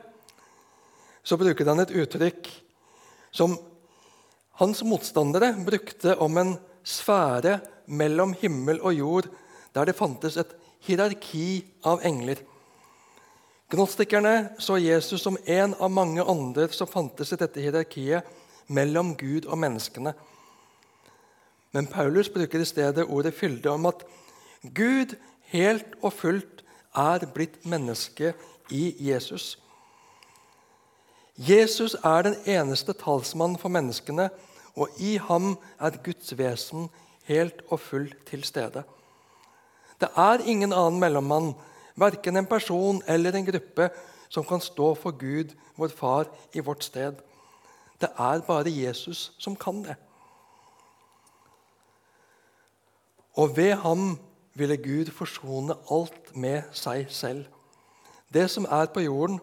så 1.23 1.37
bruker 1.37 1.65
han 1.65 1.81
et 1.81 1.91
uttrykk 1.91 2.49
som 3.31 3.59
hans 4.59 4.83
motstandere 4.83 5.55
brukte 5.67 6.17
om 6.17 6.39
en 6.39 6.59
sfære 6.85 7.61
mellom 7.87 8.35
himmel 8.41 8.81
og 8.81 8.95
jord, 8.95 9.29
der 9.75 9.85
det 9.85 9.97
fantes 9.97 10.37
et 10.37 10.57
hierarki 10.81 11.65
av 11.85 12.01
engler. 12.05 12.37
Gnostikerne 13.71 14.51
så 14.59 14.77
Jesus 14.77 15.23
som 15.23 15.37
en 15.47 15.75
av 15.79 15.91
mange 15.91 16.25
ånder 16.25 16.73
som 16.75 16.89
fantes 16.91 17.33
i 17.33 17.37
dette 17.39 17.61
hierarkiet 17.61 18.27
mellom 18.67 19.15
Gud 19.15 19.47
og 19.47 19.59
menneskene. 19.59 20.15
Men 21.73 21.87
Paulus 21.87 22.29
bruker 22.29 22.61
i 22.61 22.65
stedet 22.65 23.05
ordet 23.05 23.35
fylde 23.35 23.71
om 23.71 23.87
at 23.87 24.05
Gud 24.75 25.15
helt 25.53 25.95
og 26.03 26.13
fullt 26.13 26.65
er 26.97 27.27
blitt 27.35 27.67
menneske 27.67 28.35
i 28.71 28.95
Jesus. 28.99 29.59
Jesus 31.37 31.95
er 32.05 32.23
den 32.27 32.37
eneste 32.45 32.93
talsmannen 32.93 33.59
for 33.59 33.73
menneskene, 33.73 34.29
og 34.77 34.89
i 35.01 35.17
ham 35.17 35.55
er 35.81 35.97
Guds 36.05 36.35
vesen 36.39 36.91
helt 37.25 37.63
og 37.69 37.81
fullt 37.81 38.19
til 38.29 38.45
stede. 38.45 38.83
Det 40.01 40.09
er 40.17 40.45
ingen 40.45 40.73
annen 40.73 41.01
mellommann, 41.01 41.55
verken 41.97 42.37
en 42.37 42.47
person 42.47 43.03
eller 43.09 43.37
en 43.37 43.47
gruppe, 43.47 43.91
som 44.29 44.45
kan 44.45 44.61
stå 44.61 44.95
for 44.95 45.17
Gud, 45.17 45.55
vår 45.77 45.89
Far, 45.97 46.29
i 46.55 46.61
vårt 46.61 46.85
sted. 46.85 47.19
Det 48.01 48.09
er 48.19 48.45
bare 48.47 48.71
Jesus 48.71 49.33
som 49.39 49.57
kan 49.57 49.83
det. 49.85 49.97
Og 53.39 53.57
ved 53.57 53.75
ham 53.83 54.19
ville 54.55 54.77
Gud 54.77 55.13
forsone 55.15 55.77
alt 55.91 56.35
med 56.37 56.63
seg 56.77 57.07
selv. 57.15 57.45
Det 58.33 58.47
som 58.51 58.67
er 58.71 58.91
på 58.95 59.05
jorden, 59.05 59.41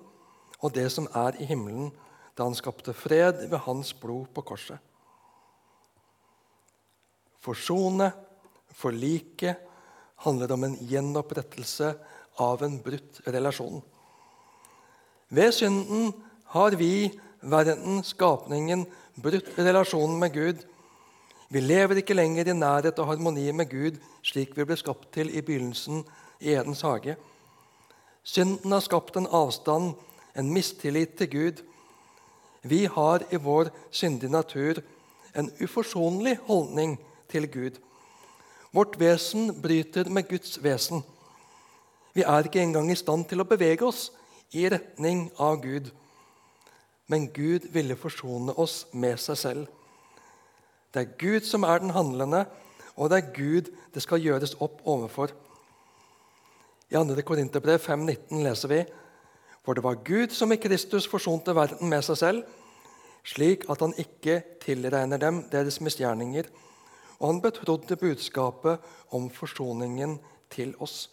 og 0.60 0.74
det 0.76 0.90
som 0.92 1.08
er 1.16 1.38
i 1.40 1.46
himmelen, 1.46 1.92
da 2.38 2.46
han 2.46 2.56
skapte 2.58 2.94
fred 2.94 3.48
ved 3.50 3.58
hans 3.66 3.94
blod 3.94 4.28
på 4.34 4.42
korset. 4.42 4.78
Forsone, 7.42 8.12
forlike, 8.78 9.56
handler 10.26 10.54
om 10.54 10.64
en 10.64 10.78
gjenopprettelse 10.90 11.94
av 12.42 12.64
en 12.66 12.80
brutt 12.84 13.22
relasjon. 13.28 13.82
Ved 15.30 15.52
synden 15.54 16.12
har 16.54 16.78
vi, 16.80 17.10
verden, 17.42 18.02
skapningen, 18.04 18.86
brutt 19.16 19.50
relasjonen 19.58 20.20
med 20.22 20.34
Gud. 20.34 20.64
Vi 21.50 21.60
lever 21.60 22.02
ikke 22.02 22.16
lenger 22.18 22.50
i 22.50 22.54
nærhet 22.54 23.00
og 23.00 23.08
harmoni 23.08 23.52
med 23.56 23.70
Gud 23.72 24.00
slik 24.26 24.52
vi 24.58 24.66
ble 24.68 24.76
skapt 24.76 25.14
til 25.16 25.30
i 25.32 25.42
begynnelsen 25.42 26.04
i 26.44 26.52
Edens 26.52 26.82
hage. 26.84 27.16
Synden 28.24 28.72
har 28.72 28.84
skapt 28.84 29.16
en 29.16 29.30
avstand, 29.32 29.94
en 30.36 30.52
mistillit 30.54 31.16
til 31.16 31.30
Gud. 31.32 31.64
Vi 32.64 32.86
har 32.86 33.24
i 33.32 33.40
vår 33.40 33.72
syndige 33.92 34.32
natur 34.32 34.82
en 35.36 35.52
uforsonlig 35.64 36.36
holdning 36.50 36.98
til 37.32 37.48
Gud. 37.52 37.80
Vårt 38.74 39.00
vesen 39.00 39.62
bryter 39.62 40.10
med 40.10 40.28
Guds 40.28 40.60
vesen. 40.64 41.04
Vi 42.14 42.22
er 42.28 42.44
ikke 42.44 42.62
engang 42.62 42.92
i 42.92 43.00
stand 43.00 43.26
til 43.30 43.40
å 43.40 43.48
bevege 43.48 43.88
oss 43.88 44.10
i 44.52 44.68
retning 44.70 45.30
av 45.40 45.62
Gud. 45.64 45.94
Men 47.08 47.32
Gud 47.32 47.72
ville 47.72 47.96
forsone 47.96 48.52
oss 48.60 48.84
med 48.92 49.16
seg 49.22 49.38
selv. 49.38 49.77
Det 50.98 51.04
er 51.06 51.18
Gud 51.22 51.44
som 51.46 51.62
er 51.64 51.78
den 51.78 51.94
handlende, 51.94 52.46
og 52.98 53.12
det 53.12 53.18
er 53.18 53.34
Gud 53.36 53.68
det 53.94 54.02
skal 54.02 54.22
gjøres 54.24 54.56
opp 54.58 54.80
overfor. 54.90 55.30
I 56.90 56.98
2. 56.98 57.22
Korinterbrev 57.22 57.78
5,19 57.84 58.40
leser 58.42 58.72
vi 58.72 58.80
For 59.62 59.78
det 59.78 59.84
var 59.86 60.00
Gud 60.02 60.34
som 60.34 60.52
i 60.52 60.58
Kristus 60.58 61.06
forsonte 61.08 61.54
verden 61.54 61.92
med 61.92 62.02
seg 62.02 62.18
selv, 62.18 62.48
slik 63.22 63.68
at 63.70 63.84
han 63.86 63.94
ikke 64.02 64.40
tilregner 64.64 65.22
dem 65.22 65.44
deres 65.52 65.78
misgjerninger, 65.86 66.50
og 67.20 67.28
han 67.28 67.42
betrodde 67.46 67.96
budskapet 67.96 68.82
om 69.14 69.30
forsoningen 69.30 70.18
til 70.50 70.74
oss. 70.80 71.12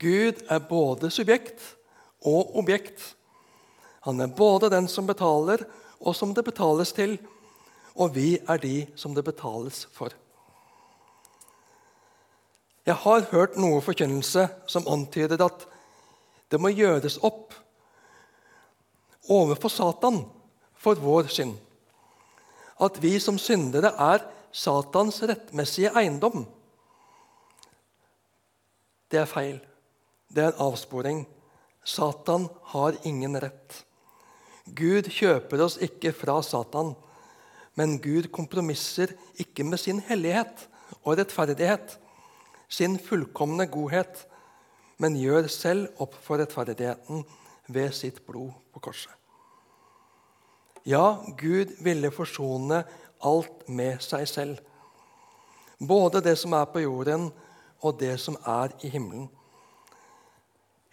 Gud 0.00 0.40
er 0.48 0.64
både 0.64 1.10
subjekt 1.12 1.74
og 2.24 2.56
objekt. 2.56 3.16
Han 4.04 4.20
er 4.20 4.32
både 4.36 4.68
den 4.72 4.88
som 4.88 5.06
betaler, 5.08 5.64
og 6.00 6.16
som 6.16 6.34
det 6.36 6.44
betales 6.44 6.92
til. 6.92 7.16
Og 7.96 8.14
vi 8.16 8.36
er 8.36 8.60
de 8.60 8.86
som 9.00 9.14
det 9.16 9.24
betales 9.24 9.84
for. 9.92 10.12
Jeg 12.84 13.00
har 13.00 13.28
hørt 13.30 13.56
noe 13.56 13.80
forkynnelse 13.80 14.44
som 14.68 14.88
antyder 14.92 15.40
at 15.40 15.64
det 16.52 16.60
må 16.60 16.68
gjøres 16.74 17.16
opp 17.24 17.54
overfor 19.32 19.72
Satan 19.72 20.20
for 20.76 21.00
vår 21.00 21.30
synd. 21.32 21.54
At 22.76 23.00
vi 23.00 23.16
som 23.22 23.38
syndere 23.40 23.94
er 23.96 24.26
Satans 24.52 25.22
rettmessige 25.24 25.94
eiendom. 25.96 26.44
Det 29.08 29.22
er 29.22 29.30
feil. 29.30 29.56
Det 30.28 30.44
er 30.44 30.52
en 30.52 30.62
avsporing. 30.68 31.24
Satan 31.84 32.50
har 32.74 33.00
ingen 33.08 33.40
rett. 33.40 33.80
Gud 34.64 35.10
kjøper 35.12 35.60
oss 35.64 35.76
ikke 35.82 36.14
fra 36.16 36.38
Satan, 36.42 36.94
men 37.76 37.98
Gud 38.00 38.30
kompromisser 38.32 39.12
ikke 39.40 39.66
med 39.66 39.80
sin 39.82 40.00
hellighet 40.06 40.68
og 41.02 41.18
rettferdighet, 41.18 41.98
sin 42.68 42.96
fullkomne 42.98 43.66
godhet, 43.68 44.24
men 45.02 45.18
gjør 45.18 45.50
selv 45.50 46.00
opp 46.00 46.14
for 46.22 46.40
rettferdigheten 46.40 47.24
ved 47.74 47.92
sitt 47.96 48.22
blod 48.26 48.54
på 48.72 48.82
korset. 48.88 49.12
Ja, 50.84 51.16
Gud 51.40 51.72
ville 51.84 52.12
forsone 52.12 52.82
alt 53.24 53.68
med 53.68 54.02
seg 54.04 54.26
selv, 54.28 54.58
både 55.80 56.22
det 56.24 56.36
som 56.40 56.54
er 56.56 56.68
på 56.70 56.82
jorden, 56.84 57.30
og 57.84 57.98
det 58.00 58.14
som 58.20 58.36
er 58.48 58.72
i 58.84 58.90
himmelen. 58.92 59.28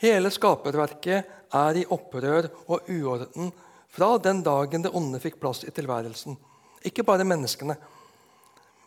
Hele 0.02 0.32
skaperverket 0.34 1.28
er 1.54 1.78
i 1.78 1.86
opprør 1.94 2.48
og 2.66 2.88
uorden 2.90 3.52
fra 3.92 4.16
den 4.18 4.40
dagen 4.42 4.82
det 4.86 4.94
onde 4.98 5.20
fikk 5.22 5.38
plass 5.42 5.62
i 5.68 5.74
tilværelsen. 5.76 6.38
Ikke 6.88 7.06
bare 7.06 7.28
menneskene. 7.28 7.76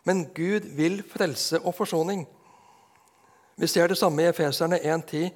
Men 0.03 0.25
Gud 0.35 0.67
vil 0.75 0.99
frelse 1.07 1.61
og 1.61 1.75
forsoning. 1.77 2.25
Vi 3.55 3.67
ser 3.67 3.87
det 3.87 3.97
samme 3.97 4.25
i 4.25 4.27
Efeserne 4.27 4.81
1.10. 4.83 5.29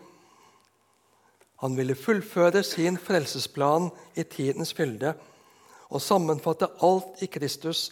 Han 1.64 1.78
ville 1.78 1.96
fullføre 1.96 2.64
sin 2.64 2.98
frelsesplan 3.00 3.90
i 4.20 4.24
tidens 4.24 4.74
fylde 4.76 5.14
og 5.90 6.04
sammenfatte 6.04 6.68
alt 6.84 7.24
i 7.24 7.32
Kristus, 7.32 7.90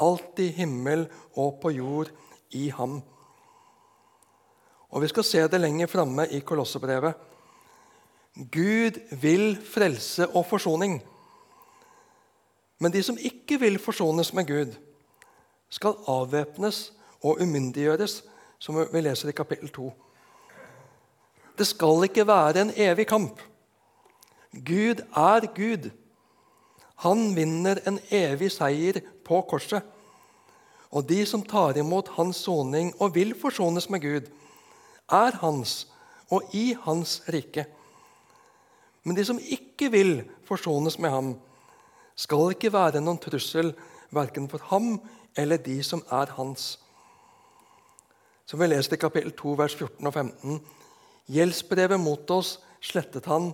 alt 0.00 0.40
i 0.40 0.48
himmel 0.56 1.06
og 1.36 1.60
på 1.62 1.70
jord 1.76 2.10
i 2.56 2.68
ham. 2.72 3.02
Og 4.88 5.02
Vi 5.02 5.08
skal 5.08 5.24
se 5.24 5.48
det 5.48 5.60
lenger 5.60 5.86
framme 5.86 6.28
i 6.32 6.40
Kolossebrevet. 6.40 7.14
Gud 8.34 8.98
vil 9.20 9.58
frelse 9.66 10.28
og 10.28 10.46
forsoning. 10.46 11.02
Men 12.78 12.92
de 12.92 13.02
som 13.02 13.18
ikke 13.18 13.58
vil 13.60 13.78
forsones 13.78 14.32
med 14.32 14.46
Gud, 14.46 14.76
skal 15.70 15.98
avvæpnes 16.08 16.92
og 17.22 17.42
umyndiggjøres, 17.42 18.22
som 18.58 18.78
vi 18.92 19.00
leser 19.00 19.28
i 19.28 19.36
kapittel 19.36 19.68
2. 19.68 19.92
Det 21.58 21.66
skal 21.66 22.06
ikke 22.06 22.26
være 22.26 22.60
en 22.60 22.72
evig 22.76 23.06
kamp. 23.06 23.40
Gud 24.52 25.02
er 25.16 25.46
Gud. 25.54 25.90
Han 27.04 27.36
vinner 27.36 27.82
en 27.86 27.98
evig 28.10 28.52
seier 28.54 29.00
på 29.24 29.42
korset. 29.50 29.82
Og 30.90 31.04
de 31.08 31.26
som 31.26 31.42
tar 31.42 31.76
imot 31.76 32.08
hans 32.16 32.36
soning 32.46 32.94
og 33.02 33.14
vil 33.14 33.34
forsones 33.40 33.90
med 33.90 34.00
Gud, 34.00 34.30
er 35.12 35.38
hans 35.42 35.86
og 36.30 36.54
i 36.54 36.72
hans 36.84 37.20
rike. 37.32 37.64
Men 39.04 39.16
de 39.16 39.24
som 39.24 39.38
ikke 39.40 39.90
vil 39.92 40.12
forsones 40.48 40.98
med 41.00 41.10
ham, 41.10 41.30
skal 42.18 42.52
ikke 42.52 42.72
være 42.74 43.00
noen 43.00 43.20
trussel 43.22 43.72
verken 44.14 44.48
for 44.50 44.64
ham 44.72 44.96
eller 45.38 45.60
de 45.62 45.78
som 45.86 46.02
er 46.12 46.32
hans. 46.36 46.76
Som 48.48 48.60
vi 48.60 48.68
leste 48.68 48.96
i 48.96 49.00
kapittel 49.00 49.32
2, 49.36 49.54
vers 49.60 49.76
14 49.76 50.08
og 50.08 50.14
15. 50.14 50.58
Gjeldsbrevet 51.28 52.00
mot 52.00 52.30
oss 52.32 52.56
slettet 52.80 53.28
han, 53.28 53.52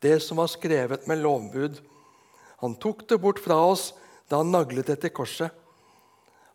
det 0.00 0.18
som 0.24 0.40
var 0.40 0.50
skrevet 0.50 1.06
med 1.08 1.22
lovbud. 1.22 1.78
Han 2.64 2.76
tok 2.80 3.04
det 3.08 3.20
bort 3.22 3.40
fra 3.44 3.58
oss 3.68 3.90
da 4.28 4.40
han 4.40 4.52
naglet 4.52 4.88
det 4.90 4.98
til 5.02 5.14
korset. 5.14 5.50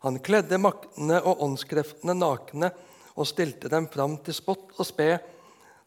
Han 0.02 0.18
kledde 0.22 0.58
maktene 0.58 1.20
og 1.22 1.42
åndskreftene 1.46 2.16
nakne 2.18 2.72
og 3.14 3.28
stilte 3.28 3.70
dem 3.72 3.88
fram 3.92 4.16
til 4.24 4.36
spott 4.36 4.72
og 4.78 4.88
spe 4.88 5.10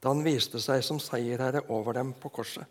da 0.01 0.11
han 0.11 0.23
viste 0.25 0.59
seg 0.61 0.83
som 0.85 0.99
seierherre 1.01 1.63
over 1.73 1.97
dem 1.97 2.11
på 2.21 2.29
korset. 2.29 2.65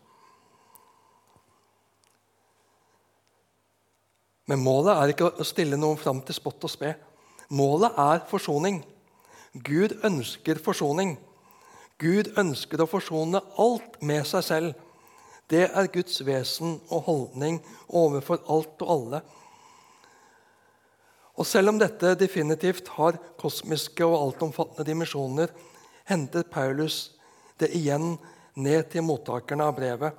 Men 4.47 4.61
målet 4.61 4.93
er 4.95 5.13
ikke 5.15 5.31
å 5.41 5.47
stille 5.47 5.79
noen 5.81 5.99
fram 5.99 6.21
til 6.23 6.37
spott 6.37 6.67
og 6.67 6.71
spe. 6.71 6.93
Målet 7.55 7.97
er 7.99 8.25
forsoning. 8.29 8.83
Gud 9.55 9.97
ønsker 10.05 10.61
forsoning. 10.61 11.17
Gud 11.99 12.33
ønsker 12.39 12.83
å 12.83 12.91
forsone 12.91 13.41
alt 13.63 14.01
med 14.03 14.27
seg 14.29 14.45
selv. 14.45 14.75
Det 15.49 15.67
er 15.69 15.91
Guds 15.93 16.21
vesen 16.27 16.79
og 16.91 17.09
holdning 17.09 17.61
overfor 17.89 18.43
alt 18.51 18.85
og 18.85 18.93
alle. 18.97 19.23
Og 21.35 21.47
selv 21.47 21.73
om 21.73 21.79
dette 21.81 22.15
definitivt 22.19 22.89
har 22.95 23.19
kosmiske 23.41 24.07
og 24.07 24.21
altomfattende 24.21 24.87
dimensjoner, 24.87 25.51
henter 26.07 26.47
Paulus 26.47 27.17
det 27.59 27.73
igjen 27.75 28.15
ned 28.55 28.91
til 28.93 29.03
mottakerne 29.07 29.67
av 29.67 29.75
brevet, 29.75 30.15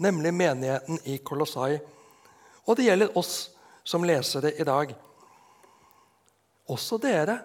nemlig 0.00 0.32
menigheten 0.34 1.00
i 1.04 1.18
Kolossai. 1.18 1.76
Og 2.64 2.78
det 2.78 2.88
gjelder 2.88 3.18
oss 3.18 3.34
som 3.84 4.06
lesere 4.08 4.54
i 4.56 4.64
dag. 4.64 4.94
Også 6.72 6.96
dere 7.02 7.38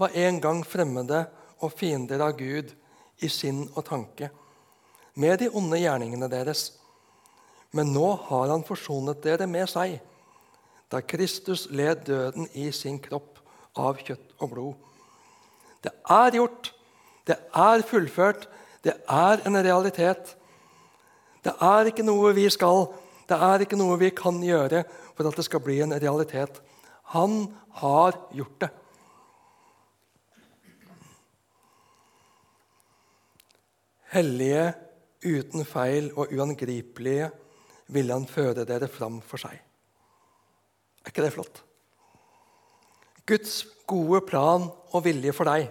var 0.00 0.16
en 0.18 0.40
gang 0.42 0.62
fremmede 0.66 1.24
og 1.62 1.74
fiender 1.78 2.24
av 2.26 2.34
Gud 2.38 2.72
i 3.22 3.30
sinn 3.30 3.68
og 3.76 3.84
tanke, 3.86 4.32
med 5.14 5.38
de 5.38 5.50
onde 5.54 5.78
gjerningene 5.78 6.26
deres. 6.32 6.72
Men 7.70 7.92
nå 7.94 8.08
har 8.26 8.50
han 8.50 8.64
forsonet 8.66 9.22
dere 9.22 9.46
med 9.46 9.70
seg, 9.70 10.00
da 10.92 11.00
Kristus 11.00 11.66
led 11.70 12.04
døden 12.06 12.48
i 12.52 12.68
sin 12.72 12.98
kropp 13.00 13.40
av 13.80 14.00
kjøtt 14.04 14.34
og 14.38 14.50
blod. 14.52 14.74
Det 15.82 15.92
er 16.10 16.36
gjort. 16.36 16.72
Det 17.26 17.38
er 17.56 17.84
fullført. 17.88 18.48
Det 18.84 18.94
er 19.08 19.42
en 19.46 19.56
realitet. 19.56 20.36
Det 21.42 21.54
er 21.58 21.90
ikke 21.90 22.04
noe 22.06 22.34
vi 22.36 22.44
skal, 22.52 22.86
det 23.26 23.38
er 23.38 23.64
ikke 23.64 23.78
noe 23.78 23.96
vi 23.98 24.12
kan 24.14 24.38
gjøre 24.44 24.84
for 25.16 25.26
at 25.26 25.38
det 25.38 25.46
skal 25.48 25.62
bli 25.64 25.80
en 25.82 25.94
realitet. 25.94 26.60
Han 27.14 27.48
har 27.82 28.18
gjort 28.36 28.60
det. 28.62 28.70
Hellige, 34.12 34.64
uten 35.24 35.64
feil 35.64 36.10
og 36.12 36.34
uangripelige 36.36 37.30
ville 37.94 38.12
han 38.12 38.28
føre 38.28 38.66
dere 38.68 38.90
fram 38.92 39.22
for 39.24 39.40
seg. 39.40 39.56
Ikke 41.12 41.26
det 41.26 41.34
flott? 41.34 41.58
Guds 43.28 43.66
gode 43.84 44.22
plan 44.24 44.64
og 44.96 45.04
vilje 45.04 45.34
for 45.36 45.44
deg. 45.44 45.66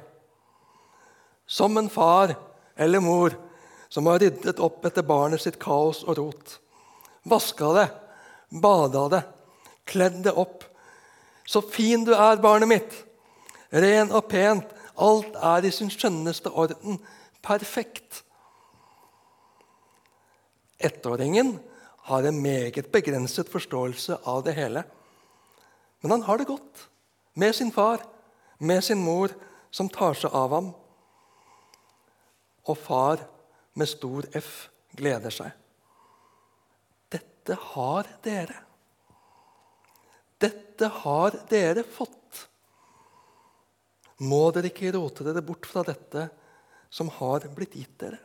Som 1.50 1.80
en 1.82 1.90
far 1.90 2.36
eller 2.78 3.02
mor 3.02 3.34
som 3.90 4.06
har 4.08 4.22
ryddet 4.22 4.62
opp 4.62 4.86
etter 4.86 5.04
barnet 5.04 5.42
sitt 5.42 5.58
kaos 5.60 6.04
og 6.06 6.20
rot. 6.20 6.54
Vaska 7.26 7.72
det, 7.76 7.88
bada 8.64 9.08
det, 9.12 9.24
kledd 9.90 10.22
det 10.30 10.36
opp. 10.38 10.64
Så 11.44 11.64
fin 11.66 12.06
du 12.06 12.14
er, 12.14 12.38
barnet 12.38 12.70
mitt! 12.70 12.94
Ren 13.74 14.14
og 14.14 14.30
pent. 14.30 14.70
Alt 15.02 15.34
er 15.42 15.66
i 15.66 15.74
sin 15.74 15.90
skjønneste 15.90 16.52
orden. 16.54 17.00
Perfekt. 17.42 18.22
Ettåringen 20.78 21.56
har 22.12 22.30
en 22.30 22.42
meget 22.44 22.92
begrenset 22.94 23.50
forståelse 23.50 24.22
av 24.28 24.44
det 24.46 24.56
hele. 24.60 24.86
Men 26.02 26.16
han 26.16 26.26
har 26.28 26.42
det 26.42 26.50
godt 26.50 26.88
med 27.34 27.56
sin 27.56 27.72
far, 27.72 28.02
med 28.58 28.84
sin 28.84 29.02
mor, 29.02 29.34
som 29.72 29.90
tar 29.90 30.18
seg 30.18 30.34
av 30.36 30.52
ham. 30.52 30.72
Og 32.68 32.78
far 32.78 33.24
med 33.78 33.90
stor 33.90 34.28
F 34.38 34.68
gleder 34.98 35.34
seg. 35.34 35.54
Dette 37.12 37.58
har 37.72 38.10
dere. 38.26 38.58
Dette 40.42 40.90
har 41.02 41.38
dere 41.50 41.86
fått. 41.86 42.18
Må 44.22 44.50
dere 44.54 44.70
ikke 44.70 44.92
rote 44.94 45.26
dere 45.26 45.42
bort 45.46 45.66
fra 45.70 45.86
dette 45.86 46.28
som 46.94 47.10
har 47.18 47.48
blitt 47.56 47.78
gitt 47.78 47.96
dere? 48.02 48.20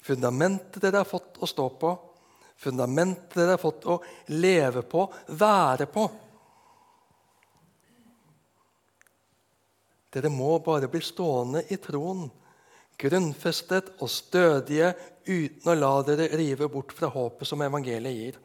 Fundamentet 0.00 0.80
dere 0.82 1.02
har 1.02 1.08
fått 1.08 1.38
å 1.38 1.46
stå 1.46 1.66
på, 1.78 1.90
fundamentet 2.60 3.38
dere 3.38 3.56
har 3.56 3.62
fått 3.62 3.86
å 3.88 4.00
leve 4.32 4.82
på, 4.84 5.06
være 5.40 5.86
på. 5.90 6.04
Dere 10.10 10.30
må 10.34 10.56
bare 10.64 10.90
bli 10.90 11.00
stående 11.04 11.62
i 11.70 11.78
troen, 11.80 12.26
grunnfestet 13.00 13.94
og 14.02 14.10
stødige 14.12 14.92
uten 15.24 15.70
å 15.70 15.76
la 15.78 15.92
dere 16.04 16.28
rive 16.36 16.68
bort 16.68 16.92
fra 16.92 17.08
håpet 17.12 17.48
som 17.48 17.62
evangeliet 17.64 18.16
gir. 18.16 18.40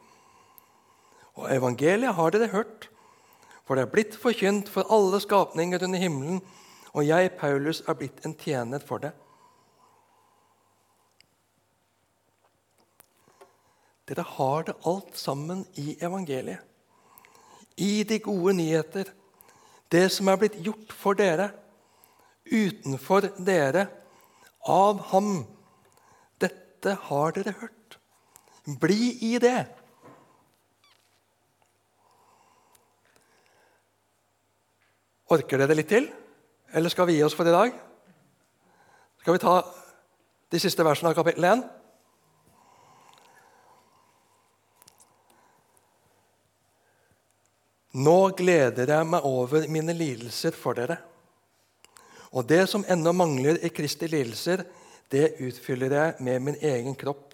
Og 1.36 1.50
evangeliet 1.52 2.16
har 2.16 2.32
dere 2.32 2.52
hørt, 2.54 2.88
for 3.66 3.76
det 3.76 3.84
er 3.84 3.92
blitt 3.92 4.16
forkynt 4.16 4.70
for 4.72 4.88
alle 4.94 5.20
skapninger 5.20 5.82
under 5.84 6.00
himmelen, 6.00 6.40
og 6.96 7.04
jeg, 7.04 7.34
Paulus, 7.36 7.82
er 7.84 7.98
blitt 7.98 8.22
en 8.24 8.32
tjener 8.38 8.80
for 8.80 9.02
det. 9.02 9.10
Dere 14.06 14.22
har 14.36 14.66
det 14.68 14.76
alt 14.86 15.16
sammen 15.18 15.64
i 15.74 15.96
evangeliet. 15.98 16.62
I 17.76 18.04
de 18.08 18.18
gode 18.22 18.54
nyheter. 18.56 19.10
Det 19.90 20.06
som 20.14 20.28
er 20.30 20.38
blitt 20.40 20.58
gjort 20.62 20.92
for 20.94 21.18
dere, 21.18 21.50
utenfor 22.46 23.28
dere, 23.42 23.86
av 24.66 25.02
ham. 25.12 25.44
Dette 26.42 26.94
har 27.08 27.34
dere 27.34 27.54
hørt. 27.60 27.98
Bli 28.80 29.12
i 29.26 29.36
det. 29.42 29.66
Orker 35.34 35.58
dere 35.58 35.74
litt 35.74 35.90
til, 35.90 36.06
eller 36.70 36.90
skal 36.90 37.08
vi 37.10 37.18
gi 37.18 37.24
oss 37.26 37.34
for 37.34 37.46
i 37.46 37.54
dag? 37.54 37.74
Skal 39.22 39.34
vi 39.34 39.42
ta 39.42 39.56
de 40.54 40.60
siste 40.62 40.86
versene 40.86 41.10
av 41.10 41.18
kapittel 41.18 41.46
1? 41.50 41.64
Nå 47.96 48.16
gleder 48.36 48.90
jeg 48.92 49.08
meg 49.08 49.24
over 49.24 49.64
mine 49.72 49.94
lidelser 49.96 50.52
for 50.52 50.76
dere. 50.76 50.98
Og 52.36 52.44
det 52.44 52.66
som 52.68 52.84
ennå 52.92 53.14
mangler 53.16 53.56
i 53.64 53.70
Kristi 53.72 54.10
lidelser, 54.10 54.66
det 55.08 55.38
utfyller 55.40 55.94
jeg 55.96 56.26
med 56.26 56.44
min 56.44 56.58
egen 56.60 56.96
kropp. 56.98 57.32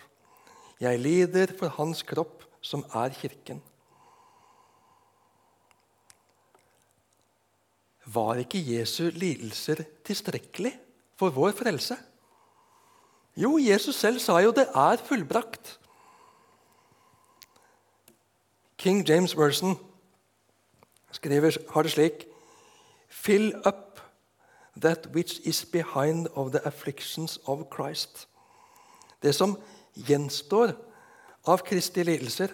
Jeg 0.79 1.01
lider 1.03 1.51
for 1.59 1.73
Hans 1.81 2.05
kropp, 2.07 2.45
som 2.63 2.85
er 2.95 3.11
Kirken. 3.17 3.59
Var 8.07 8.45
ikke 8.45 8.63
Jesu 8.63 9.11
lidelser 9.11 9.83
tilstrekkelig 10.07 10.77
for 11.19 11.35
vår 11.35 11.57
frelse? 11.59 11.97
Jo, 13.35 13.57
Jesus 13.59 13.97
selv 13.97 14.21
sa 14.23 14.39
jo 14.45 14.53
det 14.55 14.69
er 14.69 15.03
fullbrakt. 15.09 15.79
King 18.79 19.03
James 19.09 19.35
Version 19.39 19.79
skriver, 21.13 21.57
har 21.71 21.83
det 21.83 21.93
slik 21.93 22.27
Fill 23.09 23.55
up 23.67 24.01
that 24.81 25.07
which 25.15 25.41
is 25.45 25.65
behind 25.65 26.29
of 26.35 26.53
the 26.53 26.61
afflictions 26.67 27.39
of 27.47 27.65
Christ. 27.75 28.29
Det 29.23 29.35
som 29.35 29.57
gjenstår 29.95 30.73
av 31.45 31.59
Kristi 31.59 32.03
lidelser. 32.03 32.49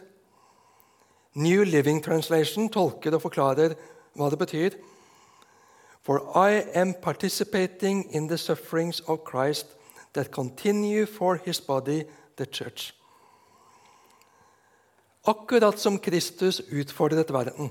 New 1.35 1.65
Living 1.65 2.03
Translation 2.05 2.69
tolker 2.69 3.15
og 3.15 3.23
forklarer 3.23 3.77
hva 4.19 4.31
det 4.31 4.39
betyr. 4.39 4.77
For 6.03 6.25
I 6.35 6.65
am 6.75 6.95
participating 7.03 8.07
in 8.15 8.29
the 8.29 8.39
sufferings 8.39 9.01
of 9.07 9.19
Christ 9.31 9.67
that 10.15 10.31
continue 10.31 11.07
for 11.07 11.37
his 11.45 11.61
body, 11.61 12.03
the 12.37 12.47
church. 12.47 12.95
Akkurat 15.27 15.79
som 15.79 15.99
Kristus 15.99 16.61
utfordret 16.73 17.31
verden 17.33 17.71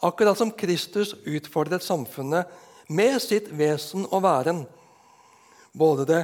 Akkurat 0.00 0.38
som 0.38 0.50
Kristus 0.50 1.14
utfordret 1.24 1.82
samfunnet 1.82 2.46
med 2.88 3.18
sitt 3.22 3.50
vesen 3.52 4.06
og 4.08 4.22
væren. 4.24 4.62
Både 5.72 6.06
det 6.08 6.22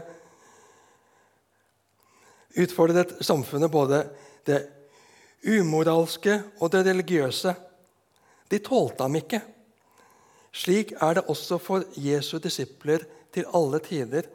utfordret 2.55 3.17
samfunnet 3.25 3.71
både 3.71 4.05
det 4.47 4.61
umoralske 5.45 6.39
og 6.61 6.71
det 6.73 6.85
religiøse. 6.87 7.55
De 8.51 8.61
tålte 8.63 9.05
ham 9.05 9.19
ikke. 9.19 9.41
Slik 10.55 10.95
er 11.03 11.19
det 11.19 11.27
også 11.29 11.59
for 11.59 11.85
Jesu 11.99 12.39
disipler 12.39 13.03
til 13.35 13.49
alle 13.55 13.81
tider. 13.83 14.29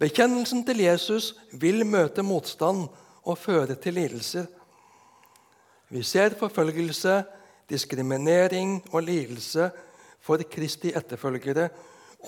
Bekjennelsen 0.00 0.62
til 0.64 0.80
Jesus 0.84 1.34
vil 1.52 1.82
møte 1.84 2.22
motstand 2.22 2.86
og 3.26 3.38
føre 3.38 3.74
til 3.74 3.98
lidelser. 3.98 4.46
Vi 5.90 6.02
ser 6.06 6.38
forfølgelse 6.38 7.18
diskriminering 7.70 8.80
og 8.90 9.06
lidelse 9.06 9.70
for 10.20 10.42
Kristi 10.50 10.92
etterfølgere 10.96 11.70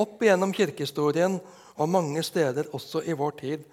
opp 0.00 0.22
igjennom 0.22 0.54
kirkehistorien 0.56 1.36
og 1.76 1.90
mange 1.90 2.22
steder 2.24 2.70
også 2.72 3.02
i 3.04 3.16
vår 3.16 3.38
tid. 3.40 3.64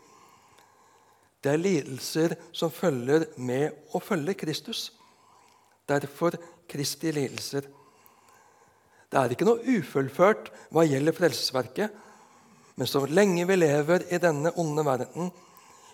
Det 1.39 1.53
er 1.53 1.61
lidelser 1.61 2.35
som 2.51 2.71
følger 2.71 3.29
med 3.39 3.95
å 3.95 4.01
følge 4.03 4.35
Kristus. 4.41 4.89
Derfor 5.87 6.35
Kristi 6.69 7.13
lidelser. 7.15 7.63
Det 9.09 9.17
er 9.17 9.33
ikke 9.33 9.47
noe 9.47 9.77
ufullført 9.79 10.51
hva 10.69 10.83
gjelder 10.85 11.15
frelsesverket, 11.15 11.93
men 12.75 12.87
så 12.87 13.01
lenge 13.09 13.47
vi 13.47 13.57
lever 13.57 14.05
i 14.13 14.19
denne 14.21 14.51
onde 14.61 14.85
verden, 14.85 15.31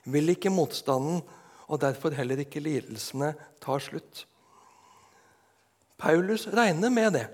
vil 0.06 0.34
ikke 0.34 0.54
motstanden 0.54 1.22
og 1.66 1.82
derfor 1.82 2.14
heller 2.14 2.42
ikke 2.44 2.62
lidelsene 2.62 3.32
ta 3.64 3.78
slutt. 3.82 4.26
Paulus 6.06 6.46
regner 6.54 6.94
med 6.94 7.16
det. 7.18 7.26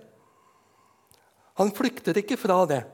Han 1.60 1.74
flykter 1.76 2.16
ikke 2.22 2.38
fra 2.40 2.62
det. 2.70 2.86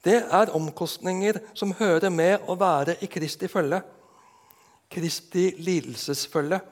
Det 0.00 0.22
er 0.24 0.52
omkostninger 0.56 1.36
som 1.52 1.74
hører 1.76 2.08
med 2.08 2.48
å 2.48 2.56
være 2.56 2.94
i 3.04 3.08
Kristi 3.12 3.50
følge. 3.52 3.82
Kristi 4.90 5.50
lidelsesfølge. 5.60 6.62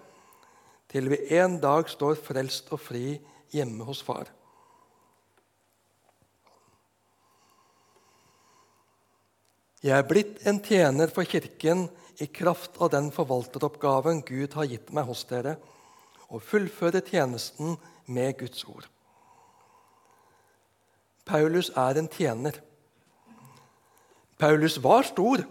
Til 0.88 1.10
vi 1.12 1.18
en 1.36 1.58
dag 1.60 1.90
står 1.92 2.16
frelst 2.24 2.72
og 2.72 2.80
fri 2.80 3.18
hjemme 3.52 3.84
hos 3.84 4.00
Far. 4.00 4.32
Jeg 9.84 9.94
er 9.94 10.08
blitt 10.08 10.40
en 10.48 10.62
tjener 10.64 11.12
for 11.12 11.28
Kirken 11.28 11.84
i 12.18 12.26
kraft 12.26 12.80
av 12.82 12.90
den 12.96 13.12
forvalteroppgaven 13.14 14.24
Gud 14.26 14.56
har 14.56 14.66
gitt 14.66 14.88
meg 14.96 15.06
hos 15.06 15.22
dere, 15.28 15.58
og 16.32 16.42
fullføre 16.42 17.04
tjenesten 17.04 17.76
med 18.08 18.38
Guds 18.40 18.64
ord. 18.64 18.88
Paulus 21.28 21.68
er 21.76 22.00
en 22.00 22.08
tjener. 22.08 22.56
Paulus 24.38 24.78
var 24.82 25.02
stor. 25.02 25.44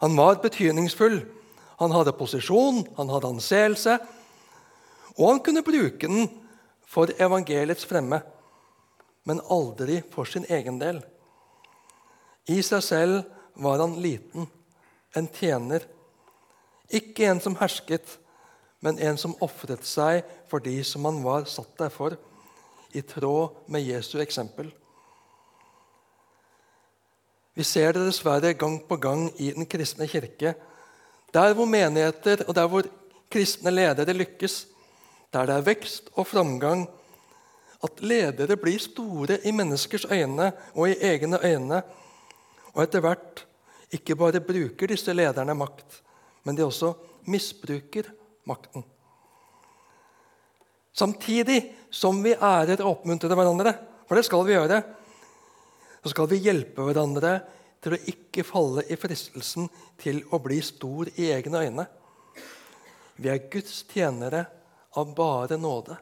Han 0.00 0.16
var 0.16 0.40
betydningsfull. 0.42 1.20
Han 1.78 1.92
hadde 1.92 2.14
posisjon, 2.14 2.84
han 2.96 3.10
hadde 3.10 3.30
anseelse, 3.32 3.96
og 5.18 5.24
han 5.28 5.40
kunne 5.42 5.64
bruke 5.66 6.06
den 6.06 6.28
for 6.86 7.10
evangeliets 7.18 7.86
fremme, 7.88 8.20
men 9.26 9.40
aldri 9.50 9.98
for 10.12 10.28
sin 10.28 10.46
egen 10.48 10.78
del. 10.78 11.00
I 12.46 12.60
seg 12.62 12.84
selv 12.86 13.16
var 13.62 13.82
han 13.82 13.98
liten, 14.02 14.46
en 15.16 15.28
tjener. 15.34 15.84
Ikke 16.92 17.26
en 17.30 17.40
som 17.42 17.56
hersket, 17.58 18.18
men 18.82 18.98
en 18.98 19.18
som 19.18 19.36
ofret 19.44 19.86
seg 19.86 20.26
for 20.50 20.62
de 20.62 20.74
som 20.84 21.06
han 21.06 21.20
var 21.24 21.46
satt 21.50 21.72
der 21.78 21.92
for, 21.94 22.16
i 22.92 23.00
tråd 23.06 23.62
med 23.72 23.86
Jesu 23.86 24.18
eksempel. 24.20 24.68
Vi 27.54 27.64
ser 27.64 27.94
det 27.94 28.02
dessverre 28.08 28.52
gang 28.58 28.78
på 28.88 28.96
gang 29.00 29.28
i 29.40 29.52
den 29.54 29.68
kristne 29.68 30.08
kirke. 30.08 30.54
Der 31.32 31.54
hvor 31.54 31.68
menigheter 31.68 32.44
og 32.48 32.56
der 32.56 32.68
hvor 32.68 32.88
kristne 33.32 33.72
ledere 33.72 34.16
lykkes, 34.16 34.66
der 35.32 35.48
det 35.48 35.56
er 35.56 35.66
vekst 35.68 36.10
og 36.12 36.26
framgang, 36.26 36.84
at 37.82 38.02
ledere 38.02 38.56
blir 38.60 38.80
store 38.80 39.38
i 39.46 39.52
menneskers 39.54 40.04
øyne 40.10 40.52
og 40.74 40.90
i 40.90 40.98
egne 41.00 41.40
øyne, 41.44 41.82
og 42.72 42.82
etter 42.82 43.00
hvert 43.04 43.46
ikke 43.92 44.16
bare 44.16 44.40
bruker 44.40 44.88
disse 44.88 45.12
lederne 45.12 45.54
makt, 45.54 46.02
men 46.44 46.56
de 46.56 46.64
også 46.64 46.92
misbruker 47.28 48.10
makten. 48.48 48.84
Samtidig 50.92 51.60
som 51.90 52.20
vi 52.24 52.34
ærer 52.34 52.82
og 52.82 52.98
oppmuntrer 52.98 53.36
hverandre, 53.36 53.72
for 54.06 54.18
det 54.18 54.26
skal 54.26 54.44
vi 54.46 54.56
gjøre, 54.56 54.82
så 56.02 56.12
skal 56.12 56.28
vi 56.28 56.42
hjelpe 56.44 56.84
hverandre 56.84 57.36
til 57.82 57.96
å 57.96 58.02
ikke 58.12 58.44
falle 58.46 58.84
i 58.90 58.98
fristelsen 59.00 59.68
til 60.00 60.20
å 60.30 60.40
bli 60.42 60.60
stor 60.64 61.08
i 61.16 61.30
egne 61.34 61.64
øyne. 61.66 61.86
Vi 63.16 63.30
er 63.30 63.46
Guds 63.50 63.82
tjenere 63.90 64.44
av 64.98 65.14
bare 65.16 65.58
nåde. 65.60 65.96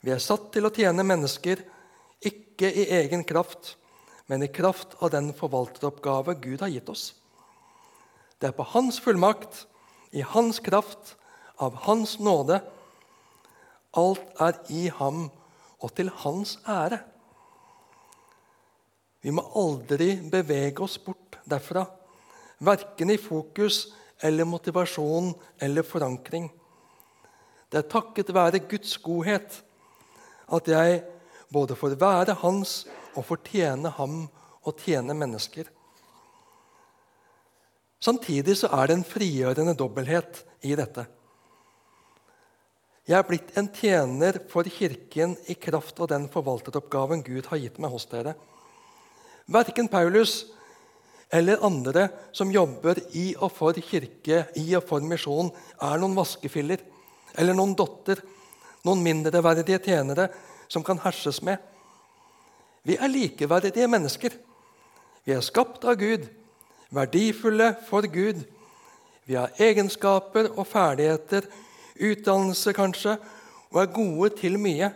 Vi 0.00 0.12
er 0.14 0.22
satt 0.22 0.50
til 0.54 0.66
å 0.66 0.72
tjene 0.74 1.04
mennesker, 1.06 1.60
ikke 2.18 2.70
i 2.70 2.88
egen 2.98 3.24
kraft, 3.26 3.76
men 4.26 4.42
i 4.44 4.50
kraft 4.52 4.96
av 5.02 5.12
den 5.14 5.32
forvalteroppgave 5.36 6.36
Gud 6.42 6.62
har 6.62 6.72
gitt 6.72 6.90
oss. 6.92 7.12
Det 8.38 8.50
er 8.50 8.54
på 8.56 8.66
Hans 8.74 9.00
fullmakt, 9.02 9.64
i 10.10 10.22
Hans 10.22 10.60
kraft, 10.64 11.16
av 11.56 11.74
Hans 11.74 12.18
nåde. 12.18 12.60
Alt 13.98 14.40
er 14.40 14.58
i 14.70 14.88
ham 14.94 15.28
og 15.78 15.94
til 15.96 16.10
Hans 16.22 16.58
ære. 16.68 17.00
Vi 19.22 19.32
må 19.34 19.42
aldri 19.58 20.14
bevege 20.30 20.84
oss 20.84 20.98
bort 21.02 21.40
derfra, 21.48 21.82
verken 22.62 23.10
i 23.10 23.18
fokus 23.18 23.88
eller 24.22 24.46
motivasjon 24.46 25.32
eller 25.62 25.86
forankring. 25.86 26.46
Det 27.68 27.82
er 27.82 27.90
takket 27.90 28.30
være 28.34 28.62
Guds 28.70 28.94
godhet 29.02 29.58
at 30.48 30.70
jeg 30.70 31.02
både 31.52 31.76
får 31.76 31.98
være 32.00 32.38
Hans 32.40 32.86
og 33.16 33.26
fortjene 33.26 33.90
ham 33.98 34.22
og 34.62 34.78
tjene 34.80 35.16
mennesker. 35.16 35.66
Samtidig 38.00 38.56
så 38.60 38.70
er 38.78 38.88
det 38.88 38.98
en 38.98 39.06
frigjørende 39.06 39.74
dobbelthet 39.78 40.44
i 40.66 40.74
dette. 40.78 41.06
Jeg 43.08 43.16
er 43.18 43.26
blitt 43.26 43.54
en 43.56 43.70
tjener 43.72 44.36
for 44.50 44.68
Kirken 44.68 45.34
i 45.48 45.56
kraft 45.56 45.98
av 46.04 46.10
den 46.12 46.28
forvalteroppgaven 46.30 47.24
Gud 47.26 47.48
har 47.50 47.60
gitt 47.62 47.80
meg 47.80 47.94
hos 47.94 48.06
dere. 48.10 48.36
Verken 49.48 49.88
Paulus 49.88 50.42
eller 51.32 51.64
andre 51.64 52.08
som 52.32 52.52
jobber 52.52 53.00
i 53.16 53.30
og 53.36 53.52
for 53.52 53.76
kirke, 53.76 54.46
i 54.56 54.66
og 54.76 54.84
for 54.88 55.04
misjon, 55.04 55.50
er 55.80 56.00
noen 56.00 56.16
vaskefiller 56.16 56.82
eller 57.38 57.56
noen 57.56 57.74
dotter, 57.76 58.20
noen 58.84 59.02
mindreverdige 59.04 59.80
tjenere 59.84 60.28
som 60.68 60.84
kan 60.84 61.00
herses 61.02 61.42
med. 61.44 61.58
Vi 62.84 62.96
er 62.96 63.12
likeverdige 63.12 63.88
mennesker. 63.90 64.32
Vi 65.24 65.34
er 65.36 65.44
skapt 65.44 65.84
av 65.84 65.98
Gud, 66.00 66.24
verdifulle 66.94 67.74
for 67.88 68.06
Gud. 68.12 68.44
Vi 69.28 69.36
har 69.36 69.52
egenskaper 69.60 70.50
og 70.54 70.66
ferdigheter, 70.66 71.44
utdannelse 72.00 72.72
kanskje, 72.72 73.18
og 73.70 73.82
er 73.82 73.92
gode 73.92 74.30
til 74.38 74.58
mye. 74.60 74.90